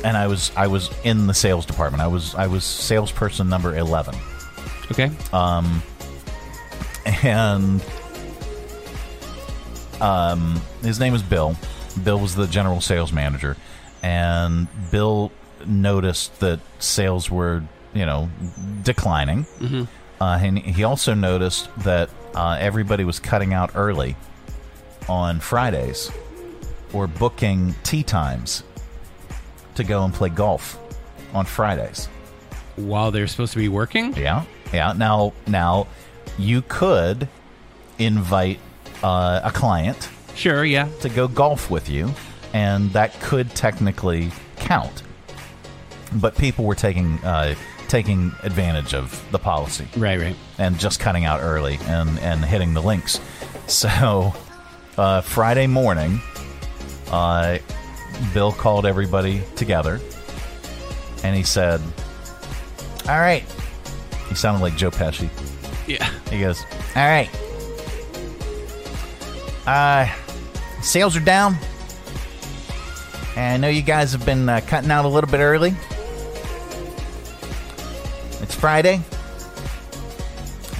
[0.04, 2.02] and I was I was in the sales department.
[2.02, 4.16] I was I was salesperson number eleven.
[4.92, 5.12] Okay.
[5.34, 5.84] Um,
[7.24, 7.84] and
[10.02, 11.56] um, his name was Bill.
[12.04, 13.58] Bill was the general sales manager,
[14.04, 15.32] and Bill
[15.66, 18.30] noticed that sales were you know
[18.84, 19.46] declining.
[19.60, 19.84] Mm-hmm.
[20.22, 24.16] Uh, and he also noticed that uh, everybody was cutting out early
[25.08, 26.12] on Fridays
[26.94, 28.64] or booking tee times
[29.76, 30.80] to go and play golf
[31.34, 32.08] on Fridays.
[32.76, 34.16] While they're supposed to be working?
[34.16, 34.94] Yeah, yeah.
[34.94, 35.88] Now, now
[36.38, 37.28] you could
[38.00, 38.60] invite
[39.04, 42.12] uh, a client, sure, yeah, to go golf with you,
[42.54, 45.04] and that could technically count.
[46.14, 47.56] But people were taking uh,
[47.88, 52.74] taking advantage of the policy, right, right, and just cutting out early and and hitting
[52.74, 53.20] the links.
[53.68, 54.34] So
[54.98, 56.22] uh, Friday morning,
[57.12, 57.58] uh,
[58.34, 60.00] Bill called everybody together,
[61.24, 61.82] and he said,
[63.08, 63.44] "All right."
[64.30, 65.30] He sounded like Joe Pesci.
[65.88, 66.10] Yeah.
[66.30, 66.62] He goes,
[66.96, 67.30] "All right,
[69.68, 70.08] uh,
[70.82, 71.58] sales are down.
[73.36, 75.76] And I know you guys have been uh, cutting out a little bit early.
[78.42, 79.02] It's Friday.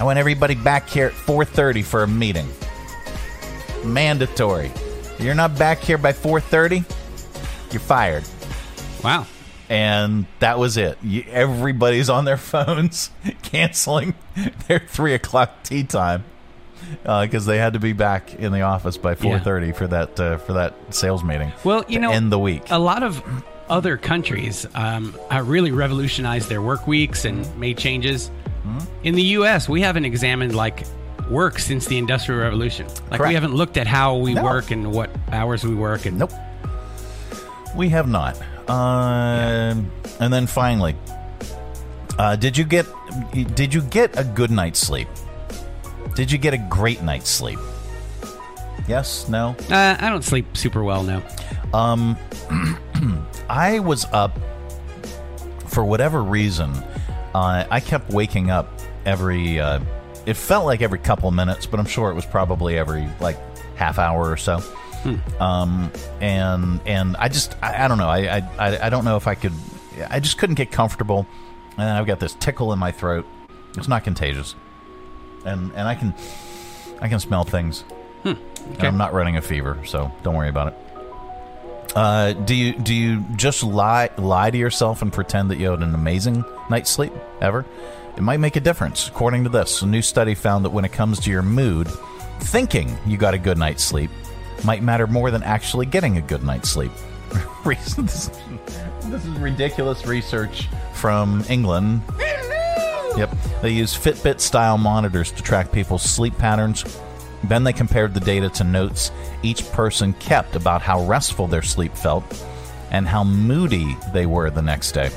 [0.00, 2.48] I want everybody back here at 4:30 for a meeting.
[3.84, 4.72] Mandatory.
[5.18, 6.84] You're not back here by 4:30,
[7.72, 8.24] you're fired.
[9.02, 9.26] Wow.
[9.68, 10.96] And that was it.
[11.02, 13.10] You, everybody's on their phones
[13.42, 14.14] canceling
[14.66, 16.24] their three o'clock tee time
[17.02, 20.38] because uh, they had to be back in the office by 4:30 for that uh,
[20.38, 21.52] for that sales meeting.
[21.64, 22.62] Well, you know, end the week.
[22.70, 23.22] A lot of
[23.68, 28.28] other countries um, have really revolutionized their work weeks and made changes.
[28.62, 28.78] Hmm?
[29.02, 30.84] In the U.S., we haven't examined like
[31.30, 32.86] work since the Industrial Revolution.
[32.86, 33.28] Like Correct.
[33.28, 34.42] we haven't looked at how we No.
[34.44, 36.06] work and what hours we work.
[36.06, 36.32] And nope,
[37.76, 38.36] we have not.
[38.68, 40.96] Um, And then finally,
[42.18, 42.86] uh, did you get
[43.54, 45.08] did you get a good night's sleep?
[46.14, 47.58] Did you get a great night's sleep?
[48.88, 49.54] Yes, no.
[49.70, 51.22] Uh, I don't sleep super well now.
[51.72, 52.16] Um,
[53.48, 54.38] I was up
[55.68, 56.72] for whatever reason.
[57.34, 58.68] Uh, I kept waking up
[59.06, 59.60] every.
[60.28, 63.38] It felt like every couple minutes, but I'm sure it was probably every like
[63.76, 64.62] half hour or so.
[65.40, 68.08] Um, and and I just I, I don't know.
[68.08, 69.54] I, I I don't know if I could.
[70.10, 71.26] I just couldn't get comfortable,
[71.78, 73.26] and I've got this tickle in my throat.
[73.76, 74.54] It's not contagious,
[75.46, 76.14] and and I can
[77.00, 77.84] I can smell things.
[78.24, 80.74] And I'm not running a fever, so don't worry about it.
[81.96, 85.80] Uh, do you do you just lie lie to yourself and pretend that you had
[85.80, 87.64] an amazing night's sleep ever?
[88.18, 89.06] It might make a difference.
[89.06, 91.86] According to this, a new study found that when it comes to your mood,
[92.40, 94.10] thinking you got a good night's sleep
[94.64, 96.90] might matter more than actually getting a good night's sleep.
[97.64, 97.94] This,
[99.04, 102.02] this is ridiculous research from England.
[103.16, 103.36] Yep.
[103.60, 106.84] They use Fitbit style monitors to track people's sleep patterns.
[107.44, 111.94] Then they compared the data to notes each person kept about how restful their sleep
[111.94, 112.24] felt
[112.90, 115.10] and how moody they were the next day.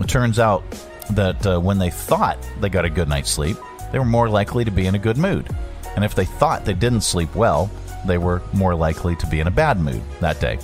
[0.00, 0.64] It turns out
[1.12, 3.56] that uh, when they thought they got a good night's sleep,
[3.92, 5.48] they were more likely to be in a good mood.
[5.96, 7.70] And if they thought they didn't sleep well,
[8.06, 10.58] they were more likely to be in a bad mood that day.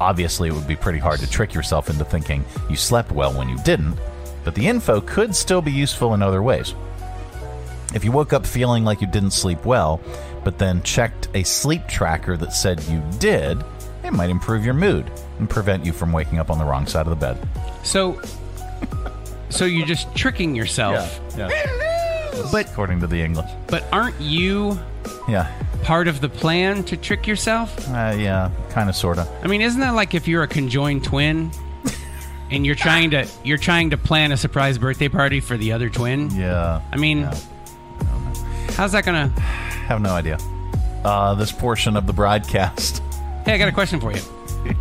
[0.00, 3.48] Obviously, it would be pretty hard to trick yourself into thinking you slept well when
[3.48, 3.98] you didn't,
[4.44, 6.74] but the info could still be useful in other ways.
[7.94, 10.00] If you woke up feeling like you didn't sleep well,
[10.44, 13.62] but then checked a sleep tracker that said you did,
[14.04, 17.06] it might improve your mood and prevent you from waking up on the wrong side
[17.06, 17.36] of the bed.
[17.82, 18.20] So,
[19.50, 21.20] so you're just tricking yourself.
[21.36, 21.48] Yeah.
[22.52, 23.50] But according to the English.
[23.66, 24.78] but aren't you
[25.28, 25.50] Yeah.
[25.82, 27.76] part of the plan to trick yourself?
[27.88, 29.28] Uh, yeah, kind of, sort of.
[29.42, 31.50] I mean, isn't that like if you're a conjoined twin
[32.50, 35.88] and you're trying to you're trying to plan a surprise birthday party for the other
[35.90, 36.30] twin?
[36.30, 36.80] Yeah.
[36.92, 37.28] I mean,
[38.76, 39.28] how's that gonna?
[39.88, 40.38] Have no idea.
[41.04, 43.02] Uh, this portion of the broadcast.
[43.44, 44.20] Hey, I got a question for you.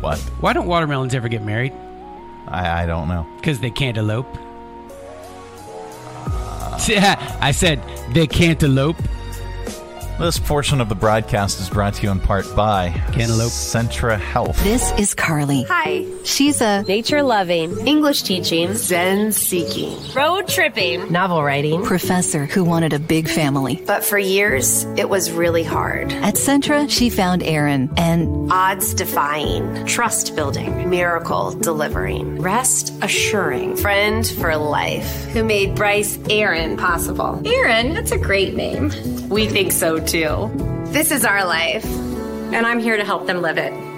[0.00, 0.18] What?
[0.40, 1.74] Why don't watermelons ever get married?
[2.50, 3.26] I, I don't know.
[3.36, 4.26] Because they can't elope.
[7.42, 7.82] I said
[8.12, 8.96] they can't elope.
[10.20, 14.62] This portion of the broadcast is brought to you in part by Cantaloupe Centra Health.
[14.62, 15.62] This is Carly.
[15.62, 16.04] Hi.
[16.24, 21.82] She's a Nature loving, English teaching, Zen seeking, road tripping, novel writing.
[21.86, 23.82] professor who wanted a big family.
[23.86, 26.12] But for years, it was really hard.
[26.12, 34.28] At Centra, she found Aaron and Odds defying, trust building, miracle delivering, rest assuring, friend
[34.28, 37.40] for life, who made Bryce Aaron possible.
[37.46, 38.92] Aaron, that's a great name.
[39.30, 40.09] We think so too.
[40.86, 43.89] This is our life, and I'm here to help them live it.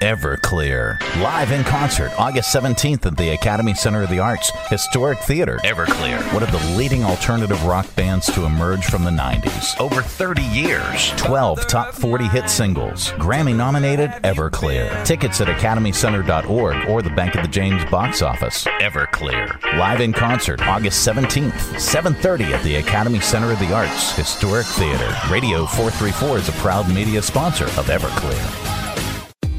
[0.00, 1.00] Everclear.
[1.22, 5.60] Live in concert August 17th at the Academy Center of the Arts, Historic Theater.
[5.64, 9.80] Everclear, one of the leading alternative rock bands to emerge from the 90s.
[9.80, 11.10] Over 30 years.
[11.16, 13.12] 12 top 40 hit singles.
[13.12, 15.04] Grammy nominated Everclear.
[15.06, 18.64] Tickets at academycenter.org or the Bank of the James box office.
[18.80, 19.62] Everclear.
[19.78, 25.16] Live in concert August 17th, 7:30 at the Academy Center of the Arts, Historic Theater.
[25.30, 28.63] Radio 434 is a proud media sponsor of Everclear.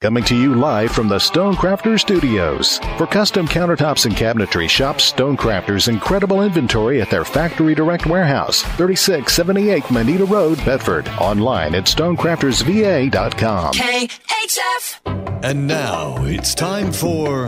[0.00, 2.78] Coming to you live from the Stonecrafters Studios.
[2.98, 9.90] For custom countertops and cabinetry, shop Stonecrafters' incredible inventory at their Factory Direct Warehouse, 3678
[9.90, 11.08] Moneta Road, Bedford.
[11.18, 13.74] Online at stonecraftersva.com.
[13.74, 15.18] KHF.
[15.42, 17.46] And now it's time for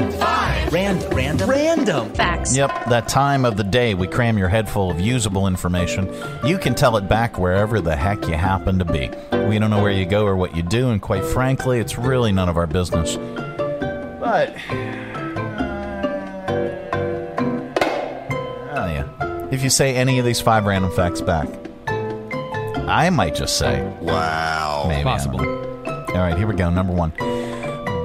[0.71, 2.15] Random, random, random.
[2.15, 2.57] Facts.
[2.57, 6.09] Yep, that time of the day we cram your head full of usable information.
[6.45, 9.11] You can tell it back wherever the heck you happen to be.
[9.49, 12.31] We don't know where you go or what you do, and quite frankly, it's really
[12.41, 13.17] none of our business.
[14.19, 14.57] But.
[18.73, 19.49] Oh, yeah.
[19.51, 21.47] If you say any of these five random facts back,
[22.89, 24.87] I might just say, Wow.
[24.89, 25.03] maybe.
[25.05, 25.41] Possible.
[25.41, 26.71] All right, here we go.
[26.71, 27.11] Number one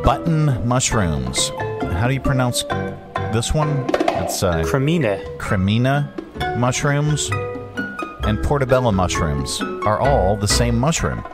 [0.04, 1.50] button mushrooms.
[1.94, 2.64] How do you pronounce
[3.32, 3.86] this one?
[4.22, 5.38] It's uh, Cremina.
[5.38, 7.30] cremina mushrooms
[8.28, 11.26] and portobello mushrooms are all the same mushroom.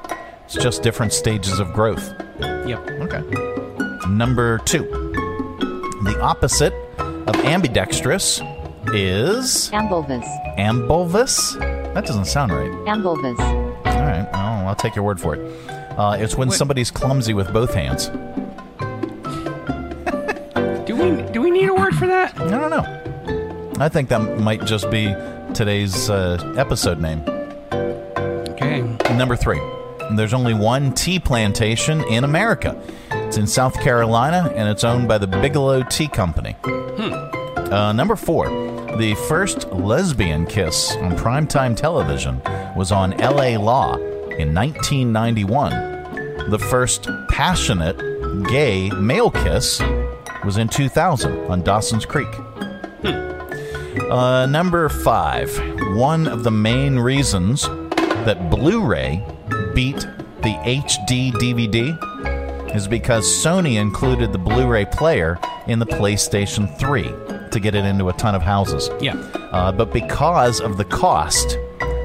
[0.46, 2.14] It's just different stages of growth.
[2.72, 2.90] Yep.
[3.02, 4.08] Okay.
[4.10, 4.84] Number two.
[6.04, 8.42] The opposite of ambidextrous
[8.94, 10.26] is Ambilevous.
[10.58, 11.54] ambilevous.
[11.94, 12.72] That doesn't sound right.
[12.88, 13.38] Ambilevous.
[13.40, 15.42] All right, well, I'll take your word for it.
[15.70, 18.08] Uh, it's when somebody's clumsy with both hands.
[20.88, 22.38] Do we do we need a word for that?
[22.40, 23.74] I don't know.
[23.80, 25.14] I think that might just be
[25.54, 27.22] today's uh, episode name.
[28.52, 28.82] Okay.
[29.16, 29.62] Number three.
[30.16, 32.82] There's only one tea plantation in America.
[33.12, 36.56] It's in South Carolina, and it's owned by the Bigelow Tea Company.
[36.66, 38.50] Uh, number four.
[38.98, 42.42] The first lesbian kiss on primetime television
[42.76, 43.56] was on L.A.
[43.58, 46.50] Law in 1991.
[46.50, 47.98] The first passionate
[48.50, 49.82] gay male kiss
[50.44, 52.28] was in 2000 on Dawson's Creek.
[54.10, 55.50] Uh, number five.
[55.96, 57.64] One of the main reasons
[58.26, 59.26] that Blu ray
[59.74, 60.00] beat
[60.42, 67.04] the HD DVD is because Sony included the Blu ray player in the PlayStation 3
[67.50, 68.90] to get it into a ton of houses.
[69.02, 69.16] Yeah.
[69.52, 71.58] Uh, but because of the cost,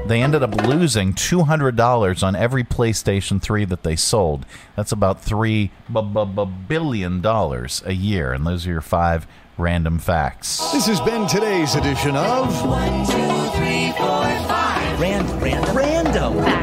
[0.07, 4.45] they ended up losing $200 on every PlayStation 3 that they sold.
[4.75, 8.33] That's about 3 bu- bu- bu- billion dollars a year.
[8.33, 9.25] And those are your five
[9.57, 10.71] random facts.
[10.73, 14.99] This has been today's edition of One, two, three, four, five.
[14.99, 16.56] Random, random, random.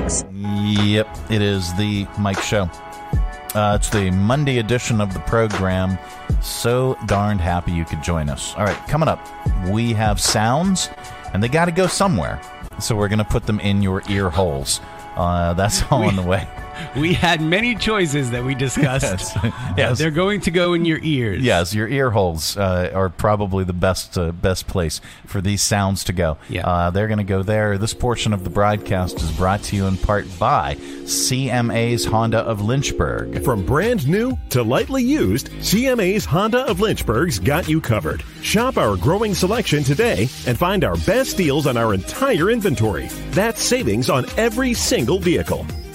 [0.64, 2.70] Yep, it is the Mike Show.
[3.55, 5.98] Uh, it's the Monday edition of the program.
[6.40, 8.55] So darned happy you could join us.
[8.57, 9.20] All right, coming up,
[9.68, 10.88] we have sounds,
[11.35, 12.40] and they got to go somewhere.
[12.81, 14.81] So we're going to put them in your ear holes.
[15.16, 16.48] Uh, that's all on the way.
[16.97, 19.03] We had many choices that we discussed.
[19.05, 19.39] Yes.
[19.77, 19.99] Yes.
[19.99, 21.43] They're going to go in your ears.
[21.43, 26.05] Yes, your ear holes uh, are probably the best uh, best place for these sounds
[26.05, 26.39] to go.
[26.49, 26.67] Yeah.
[26.67, 27.77] Uh, they're going to go there.
[27.77, 32.63] This portion of the broadcast is brought to you in part by CMA's Honda of
[32.63, 33.43] Lynchburg.
[33.45, 38.22] From brand new to lightly used, CMA's Honda of Lynchburg's got you covered.
[38.43, 43.09] Shop our growing selection today and find our best deals on our entire inventory.
[43.31, 45.66] That's savings on every single vehicle.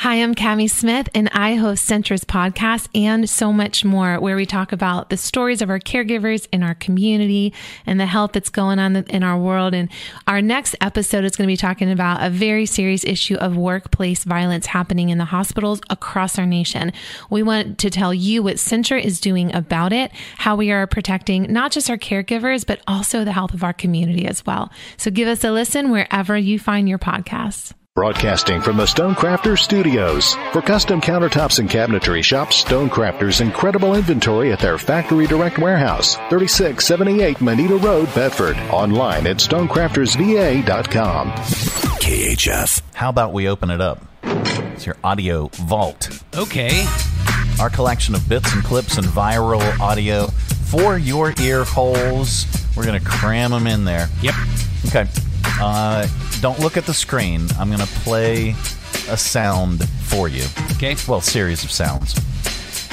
[0.00, 4.46] Hi, I'm Cami Smith, and I host Centra's podcast and so much more, where we
[4.46, 7.52] talk about the stories of our caregivers in our community
[7.86, 9.74] and the health that's going on in our world.
[9.74, 9.90] And
[10.28, 14.22] our next episode is going to be talking about a very serious issue of workplace
[14.22, 16.92] violence happening in the hospitals across our nation.
[17.28, 21.52] We want to tell you what Centra is doing about it, how we are protecting
[21.52, 24.70] not just our caregivers, but also the health of our community as well.
[24.98, 27.72] So give us a listen wherever you find your podcasts.
[27.96, 30.34] Broadcasting from the Stonecrafters Studios.
[30.52, 37.40] For custom countertops and cabinetry, shop Stonecrafters' incredible inventory at their Factory Direct Warehouse, 3678
[37.40, 38.58] Moneta Road, Bedford.
[38.70, 41.30] Online at stonecraftersva.com.
[41.32, 42.82] KHF.
[42.92, 44.04] How about we open it up?
[44.22, 46.22] It's your audio vault.
[46.36, 46.86] Okay.
[47.58, 50.26] Our collection of bits and clips and viral audio
[50.66, 52.44] for your ear holes.
[52.76, 54.10] We're going to cram them in there.
[54.20, 54.34] Yep.
[54.88, 55.06] Okay.
[55.58, 56.06] Uh,
[56.40, 57.48] don't look at the screen.
[57.58, 58.50] I'm going to play
[59.08, 60.44] a sound for you.
[60.72, 60.96] Okay.
[61.08, 62.14] Well, series of sounds.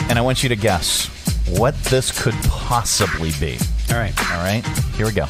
[0.10, 1.08] And I want you to guess
[1.48, 3.58] what this could possibly be.
[3.90, 4.14] All right.
[4.32, 4.66] All right.
[4.96, 5.28] Here we go.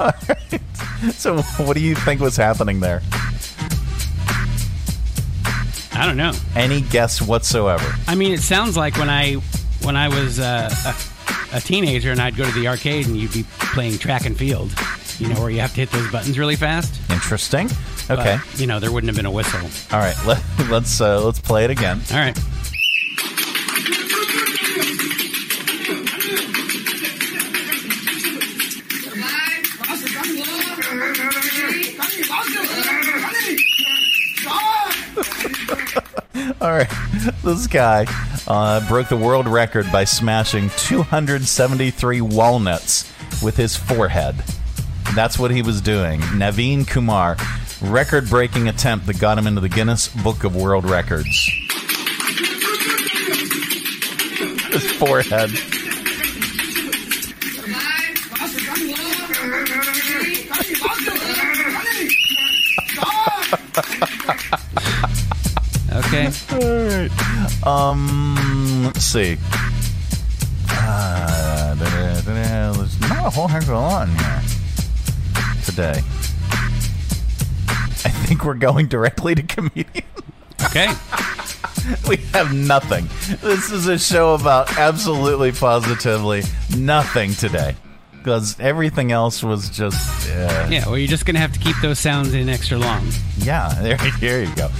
[0.00, 0.60] All right.
[1.12, 3.02] So, what do you think was happening there?
[5.92, 6.32] I don't know.
[6.56, 7.94] Any guess whatsoever?
[8.08, 9.34] I mean, it sounds like when I
[9.82, 10.70] when I was uh,
[11.52, 14.36] a, a teenager and I'd go to the arcade and you'd be playing track and
[14.36, 14.72] field.
[15.18, 16.98] You know, where you have to hit those buttons really fast.
[17.10, 17.68] Interesting.
[18.10, 18.38] Okay.
[18.50, 19.60] But, you know, there wouldn't have been a whistle.
[19.92, 20.16] All right.
[20.26, 22.00] Let, let's uh, let's play it again.
[22.10, 22.36] All right.
[36.64, 36.90] All right.
[37.42, 38.06] This guy
[38.48, 43.12] uh, broke the world record by smashing 273 walnuts
[43.42, 44.42] with his forehead.
[45.14, 46.20] That's what he was doing.
[46.20, 47.36] Naveen Kumar,
[47.82, 51.28] record breaking attempt that got him into the Guinness Book of World Records.
[54.72, 55.50] His forehead.
[66.14, 67.08] Okay.
[67.08, 67.66] Right.
[67.66, 69.36] Um, let's see.
[70.70, 74.42] Uh, there's not a whole heck of a lot in here
[75.64, 75.98] today.
[78.06, 80.04] I think we're going directly to comedian.
[80.66, 80.86] Okay.
[82.08, 83.08] we have nothing.
[83.40, 86.42] This is a show about absolutely positively
[86.76, 87.74] nothing today.
[88.12, 90.30] Because everything else was just.
[90.30, 93.06] Uh, Yeah, well, you're just going to have to keep those sounds in extra long.
[93.38, 94.70] yeah, there, there you go.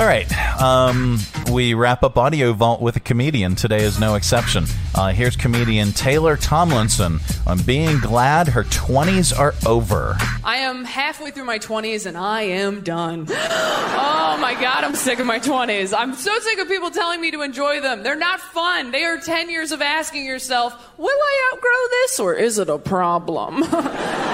[0.00, 0.32] All right.
[0.58, 1.18] Um,
[1.52, 3.54] we wrap up Audio Vault with a comedian.
[3.54, 4.64] Today is no exception.
[4.94, 10.16] Uh, here's comedian Taylor Tomlinson on being glad her 20s are over.
[10.42, 13.28] I am halfway through my 20s and I am done.
[14.02, 15.92] Oh my god, I'm sick of my 20s.
[15.94, 18.02] I'm so sick of people telling me to enjoy them.
[18.02, 18.90] They're not fun.
[18.90, 22.78] They are 10 years of asking yourself, will I outgrow this or is it a
[22.78, 23.64] problem?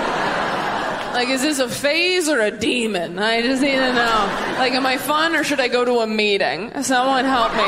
[1.16, 3.18] like, is this a phase or a demon?
[3.18, 4.56] I just need to know.
[4.58, 6.70] Like, am I fun or should I go to a meeting?
[6.82, 7.62] Someone help me.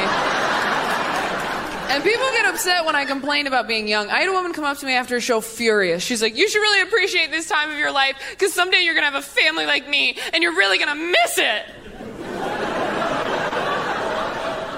[1.90, 4.10] And people get upset when I complain about being young.
[4.10, 6.02] I had a woman come up to me after a show furious.
[6.02, 9.06] She's like, You should really appreciate this time of your life because someday you're going
[9.06, 11.64] to have a family like me and you're really going to miss it.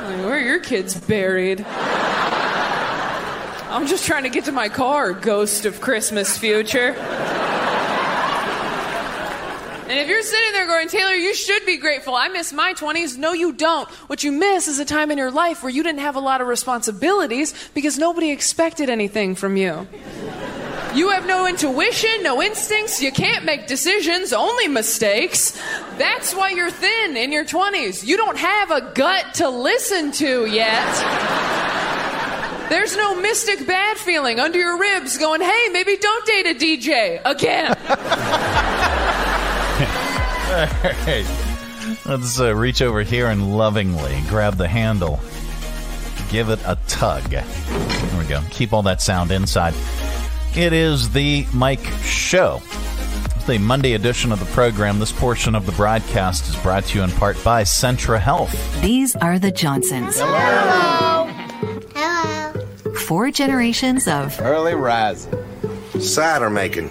[0.06, 1.66] Like, Where are your kids buried?
[3.68, 6.94] I'm just trying to get to my car, ghost of Christmas future.
[9.90, 12.14] And if you're sitting there going, Taylor, you should be grateful.
[12.14, 13.18] I miss my 20s.
[13.18, 13.88] No, you don't.
[14.08, 16.40] What you miss is a time in your life where you didn't have a lot
[16.40, 19.88] of responsibilities because nobody expected anything from you.
[20.94, 23.02] You have no intuition, no instincts.
[23.02, 25.60] You can't make decisions, only mistakes.
[25.98, 28.06] That's why you're thin in your 20s.
[28.06, 30.86] You don't have a gut to listen to yet.
[32.68, 37.20] There's no mystic bad feeling under your ribs going, hey, maybe don't date a DJ
[37.24, 39.06] again.
[40.50, 40.66] All
[41.06, 41.26] right.
[42.06, 45.20] Let's uh, reach over here and lovingly grab the handle.
[46.28, 47.22] Give it a tug.
[47.30, 47.44] There
[48.18, 48.42] we go.
[48.50, 49.74] Keep all that sound inside.
[50.56, 52.60] It is the Mike Show.
[53.36, 54.98] It's the Monday edition of the program.
[54.98, 58.52] This portion of the broadcast is brought to you in part by Centra Health.
[58.82, 60.18] These are the Johnsons.
[60.18, 61.26] Hello.
[61.94, 62.94] Hello.
[63.06, 65.32] Four generations of early rising,
[66.00, 66.90] cider making,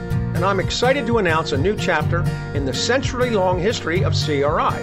[0.41, 2.23] and I'm excited to announce a new chapter
[2.55, 4.81] in the century long history of CRI.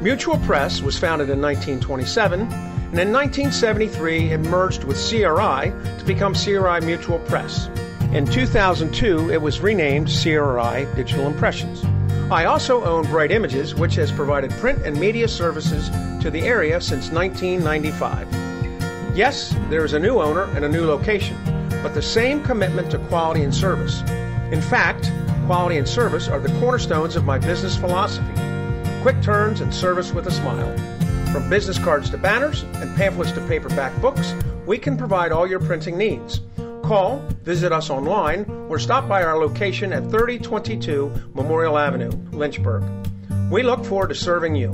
[0.00, 2.52] Mutual Press was founded in 1927, and
[2.96, 7.66] in 1973 it merged with CRI to become CRI Mutual Press.
[8.12, 11.84] In 2002, it was renamed CRI Digital Impressions.
[12.30, 15.88] I also own Bright Images, which has provided print and media services
[16.22, 19.16] to the area since 1995.
[19.16, 21.36] Yes, there is a new owner and a new location,
[21.82, 24.04] but the same commitment to quality and service.
[24.52, 25.10] In fact,
[25.46, 28.32] quality and service are the cornerstones of my business philosophy.
[29.02, 30.76] Quick turns and service with a smile.
[31.32, 34.34] From business cards to banners and pamphlets to paperback books,
[34.64, 36.40] we can provide all your printing needs.
[36.82, 42.84] Call, visit us online, or stop by our location at 3022 Memorial Avenue, Lynchburg.
[43.50, 44.70] We look forward to serving you.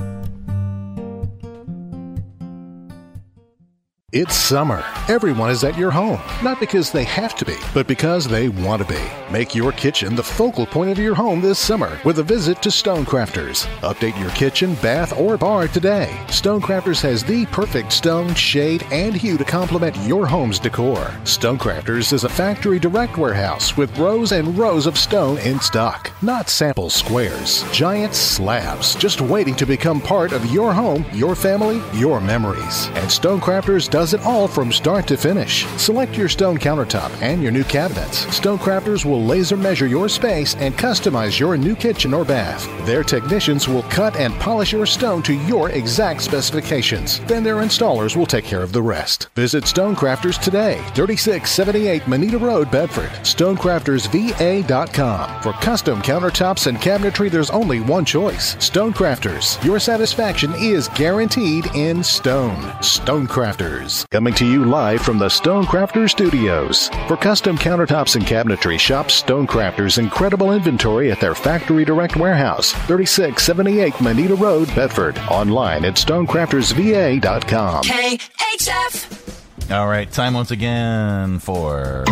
[4.15, 4.85] It's summer.
[5.09, 8.79] Everyone is at your home, not because they have to be, but because they want
[8.83, 9.01] to be.
[9.33, 12.69] Make your kitchen the focal point of your home this summer with a visit to
[12.69, 13.65] Stonecrafters.
[13.81, 16.15] Update your kitchen, bath, or bar today.
[16.27, 21.05] Stonecrafters has the perfect stone, shade, and hue to complement your home's decor.
[21.23, 26.49] Stonecrafters is a factory direct warehouse with rows and rows of stone in stock, not
[26.49, 32.21] sample squares, giant slabs, just waiting to become part of your home, your family, your
[32.21, 32.89] memories.
[32.89, 35.65] And Stonecrafters does it all from start to finish.
[35.77, 38.25] Select your stone countertop and your new cabinets.
[38.25, 42.67] Stonecrafters will laser measure your space and customize your new kitchen or bath.
[42.85, 47.21] Their technicians will cut and polish your stone to your exact specifications.
[47.21, 49.29] Then their installers will take care of the rest.
[49.35, 53.11] Visit Stonecrafters today, 3678 Moneta Road, Bedford.
[53.21, 55.41] StonecraftersVA.com.
[55.43, 59.63] For custom countertops and cabinetry, there's only one choice Stonecrafters.
[59.63, 62.57] Your satisfaction is guaranteed in stone.
[62.81, 63.92] Stonecrafters.
[64.11, 66.89] Coming to you live from the Stonecrafters Studios.
[67.07, 74.01] For custom countertops and cabinetry, shop Stonecrafters' incredible inventory at their factory direct warehouse, 3678
[74.01, 75.17] Moneta Road, Bedford.
[75.29, 77.83] Online at stonecraftersva.com.
[77.83, 79.71] KHF.
[79.71, 82.03] All right, time once again for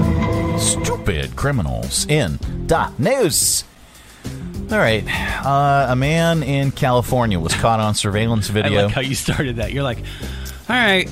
[0.58, 3.64] stupid criminals in dot news.
[4.72, 5.04] All right,
[5.46, 8.86] uh, a man in California was caught on surveillance I video.
[8.86, 9.74] like how you started that.
[9.74, 9.98] You're like,
[10.72, 11.10] all right,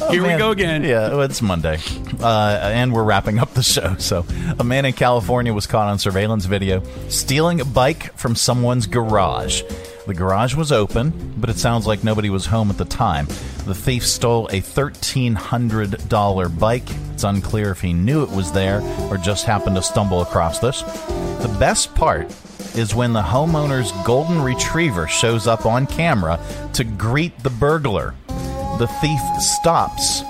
[0.00, 0.82] Oh, here we go again.
[0.82, 1.78] Yeah, it's Monday,
[2.20, 3.94] uh, and we're wrapping up the show.
[3.98, 4.24] So,
[4.58, 9.62] a man in California was caught on surveillance video stealing a bike from someone's garage.
[10.06, 13.26] The garage was open, but it sounds like nobody was home at the time.
[13.66, 16.88] The thief stole a $1,300 bike.
[17.12, 20.82] It's unclear if he knew it was there or just happened to stumble across this.
[21.42, 22.34] The best part
[22.78, 26.38] is when the homeowner's golden retriever shows up on camera
[26.72, 28.14] to greet the burglar.
[28.78, 30.22] The thief stops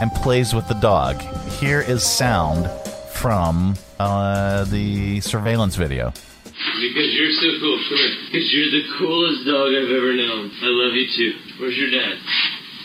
[0.00, 1.20] and plays with the dog.
[1.60, 2.68] Here is sound
[3.12, 6.10] from uh, the surveillance video.
[6.10, 7.78] Because you're so cool.
[7.88, 8.16] Come here.
[8.26, 10.50] Because you're the coolest dog I've ever known.
[10.50, 11.32] I love you too.
[11.60, 12.18] Where's your dad?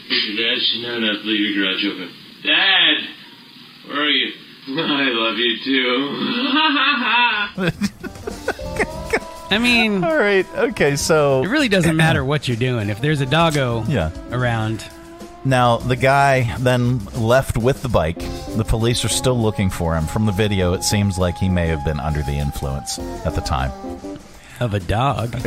[0.07, 0.59] Where's your dad?
[0.81, 2.11] No, no, leave your garage open.
[2.43, 3.09] Dad!
[3.87, 4.33] Where are you?
[4.69, 7.85] I love you too.
[9.51, 12.89] I mean, all right, okay, so it really doesn't matter what you're doing.
[12.89, 14.11] If there's a doggo Yeah.
[14.31, 14.83] around,
[15.45, 18.19] Now, the guy then left with the bike.
[18.57, 20.05] The police are still looking for him.
[20.05, 23.41] From the video, it seems like he may have been under the influence at the
[23.41, 23.71] time.
[24.59, 25.33] Of a dog.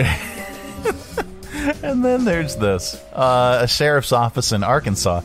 [1.83, 5.21] and then there's this uh, a sheriff's office in Arkansas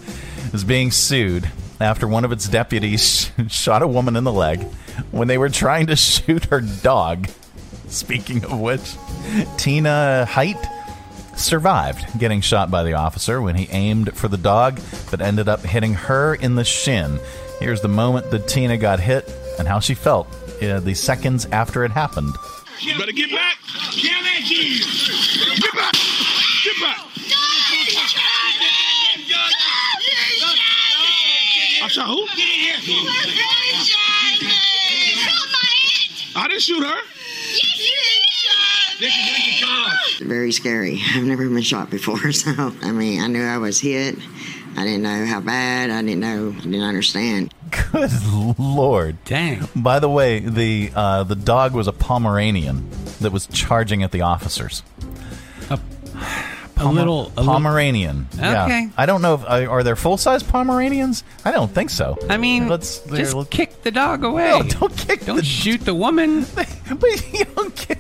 [0.54, 1.50] is being sued
[1.80, 4.64] after one of its deputies shot a woman in the leg
[5.12, 7.28] when they were trying to shoot her dog.
[7.88, 8.96] Speaking of which,
[9.58, 10.58] Tina Height
[11.36, 14.80] survived getting shot by the officer when he aimed for the dog,
[15.12, 17.20] but ended up hitting her in the shin.
[17.60, 20.28] Here's the moment that Tina got hit and how she felt
[20.62, 22.34] uh, the seconds after it happened.
[22.80, 23.58] You better get back.
[23.96, 24.44] Get back.
[24.48, 25.94] Get back.
[26.64, 27.00] Get back.
[31.80, 32.28] I shot who?
[36.36, 37.17] I didn't shoot her.
[40.22, 41.00] Very scary.
[41.14, 44.16] I've never been shot before, so I mean, I knew I was hit.
[44.76, 45.90] I didn't know how bad.
[45.90, 46.54] I didn't know.
[46.58, 47.54] I didn't understand.
[47.92, 48.12] Good
[48.58, 49.24] lord!
[49.26, 49.68] Dang.
[49.76, 52.90] By the way, the uh, the dog was a Pomeranian
[53.22, 54.84] that was charging at the officers.
[55.70, 55.80] A
[56.86, 58.28] little, a little- Pomeranian.
[58.38, 58.66] Yeah.
[58.66, 58.90] Okay.
[58.98, 61.24] I don't know if uh, are there full size Pomeranians.
[61.46, 62.18] I don't think so.
[62.30, 64.50] I mean, let's just let's- kick the dog away.
[64.50, 65.26] No, don't kick.
[65.26, 66.46] Don't shoot the woman.
[66.56, 67.98] but you don't get,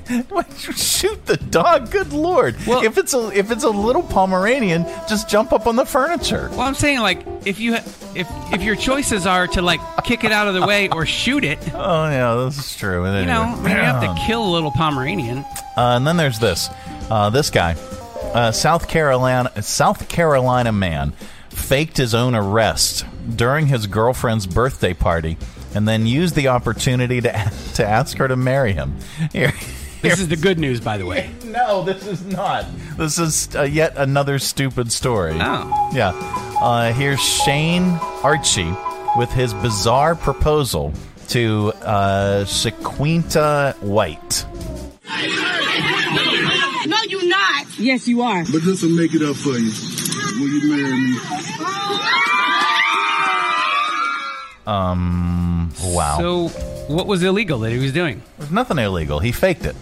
[0.77, 1.91] shoot the dog.
[1.91, 2.55] Good lord!
[2.65, 6.49] Well, if it's a if it's a little Pomeranian, just jump up on the furniture.
[6.51, 10.31] Well, I'm saying like if you if if your choices are to like kick it
[10.31, 13.05] out of the way or shoot it, Oh yeah, this is true.
[13.19, 15.39] you know, you have to kill a little Pomeranian.
[15.39, 16.69] Uh, and then there's this.
[17.09, 17.73] Uh, this guy,
[18.33, 21.11] uh, South Carolina, South Carolina man,
[21.49, 23.05] faked his own arrest
[23.35, 25.37] during his girlfriend's birthday party,
[25.73, 27.31] and then used the opportunity to
[27.75, 28.95] to ask her to marry him.
[29.31, 29.53] Here,
[30.01, 31.29] This is the good news, by the way.
[31.45, 32.65] no, this is not.
[32.97, 35.33] This is uh, yet another stupid story.
[35.35, 35.89] Oh.
[35.93, 36.11] Yeah.
[36.61, 37.83] Uh, here's Shane
[38.23, 38.73] Archie
[39.17, 40.93] with his bizarre proposal
[41.29, 44.45] to uh, Shaquinta White.
[46.87, 47.66] No, you not.
[47.79, 48.43] Yes, you are.
[48.51, 49.71] But this will make it up for you.
[50.39, 51.19] Will you marry me?
[54.65, 55.71] Um.
[55.81, 56.17] Wow.
[56.19, 56.47] So,
[56.93, 58.21] what was illegal that he was doing?
[58.37, 59.19] There's nothing illegal.
[59.19, 59.75] He faked it.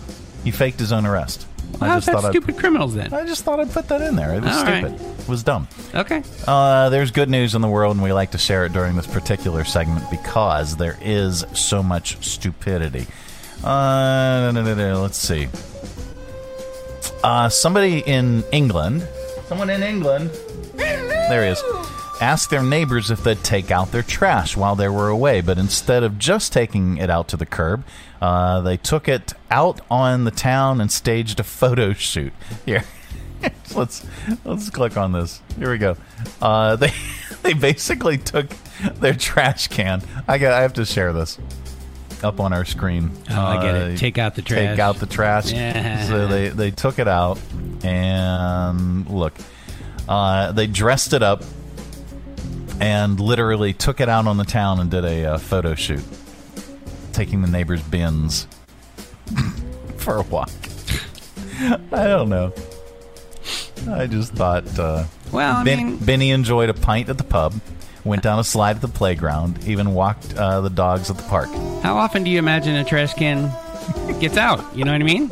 [0.44, 1.48] He faked his own arrest.
[1.80, 3.12] Well, how's that I'd- stupid criminals then?
[3.14, 4.36] I just thought I'd put that in there.
[4.36, 4.86] It was All right.
[4.96, 5.20] stupid.
[5.22, 5.68] It was dumb.
[5.94, 6.22] Okay.
[6.48, 9.08] Uh, there's good news in the world, and we like to share it during this
[9.08, 13.08] particular segment because there is so much stupidity.
[13.64, 15.48] Uh, no, no, no, no, let's see.
[17.26, 19.08] Uh, somebody in England,
[19.48, 20.30] someone in England,
[20.76, 21.64] there he is,
[22.22, 26.04] asked their neighbors if they'd take out their trash while they were away, but instead
[26.04, 27.84] of just taking it out to the curb,
[28.22, 32.32] uh, they took it out on the town and staged a photo shoot.
[32.64, 32.84] Here,
[33.76, 34.06] let's
[34.44, 35.42] let's click on this.
[35.58, 35.98] Here we go.
[36.40, 36.94] Uh, they
[37.42, 38.52] they basically took
[39.00, 40.04] their trash can.
[40.28, 40.54] I got.
[40.54, 41.40] I have to share this
[42.26, 43.12] up on our screen.
[43.30, 43.94] Oh, I get it.
[43.94, 44.80] Uh, Take out the Take trash.
[44.80, 45.52] out the trash.
[45.52, 46.06] Yeah.
[46.08, 47.40] So they they took it out
[47.84, 49.34] and look,
[50.10, 51.44] uh, they dressed it up
[52.82, 56.04] and literally took it out on the town and did a uh, photo shoot,
[57.14, 58.48] taking the neighbors' bins
[59.98, 60.50] for a walk.
[61.60, 62.52] I don't know.
[63.90, 64.78] I just thought.
[64.78, 67.54] Uh, Well, I Ben- mean- Benny enjoyed a pint at the pub,
[68.06, 71.50] went down a slide at the playground, even walked uh, the dogs at the park.
[71.82, 73.52] How often do you imagine a trash can
[74.20, 74.64] gets out?
[74.76, 75.30] You know what I mean?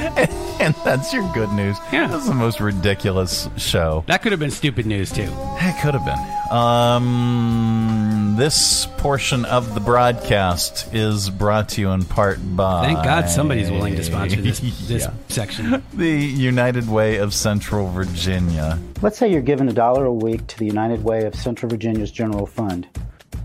[0.60, 1.76] and that's your good news.
[1.92, 4.04] Yeah, that's the most ridiculous show.
[4.06, 5.28] That could have been stupid news too.
[5.30, 6.56] It could have been.
[6.56, 7.99] Um,
[8.40, 12.86] this portion of the broadcast is brought to you in part by.
[12.86, 15.12] Thank God somebody's willing to sponsor this this Yeah.
[15.28, 15.84] section.
[15.92, 18.78] The United Way of Central Virginia.
[19.02, 22.10] Let's say you're given a dollar a week to the United Way of Central Virginia's
[22.10, 22.88] general fund.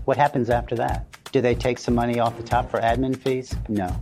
[0.06, 1.04] What happens after that?
[1.30, 3.54] Do they take some money off the top for admin fees?
[3.68, 3.94] No.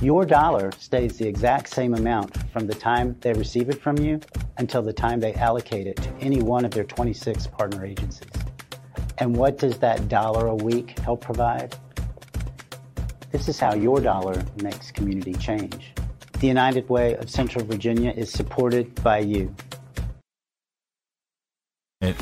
[0.00, 4.18] Your dollar stays the exact same amount from the time they receive it from you
[4.58, 8.26] until the time they allocate it to any one of their 26 partner agencies.
[9.18, 11.76] And what does that dollar a week help provide?
[13.30, 15.92] This is how your dollar makes community change.
[16.40, 19.54] The United Way of Central Virginia is supported by you.
[22.00, 22.16] It,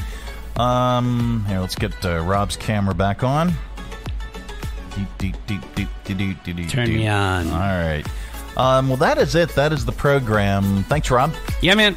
[0.58, 3.52] um, here, let's get uh, Rob's camera back on.
[5.18, 5.88] Deep, deep, deep,
[6.68, 7.48] Turn me on.
[7.48, 8.04] All right.
[8.56, 9.48] Um, well, that is it.
[9.50, 10.84] That is the program.
[10.84, 11.32] Thanks, Rob.
[11.62, 11.96] Yeah, man.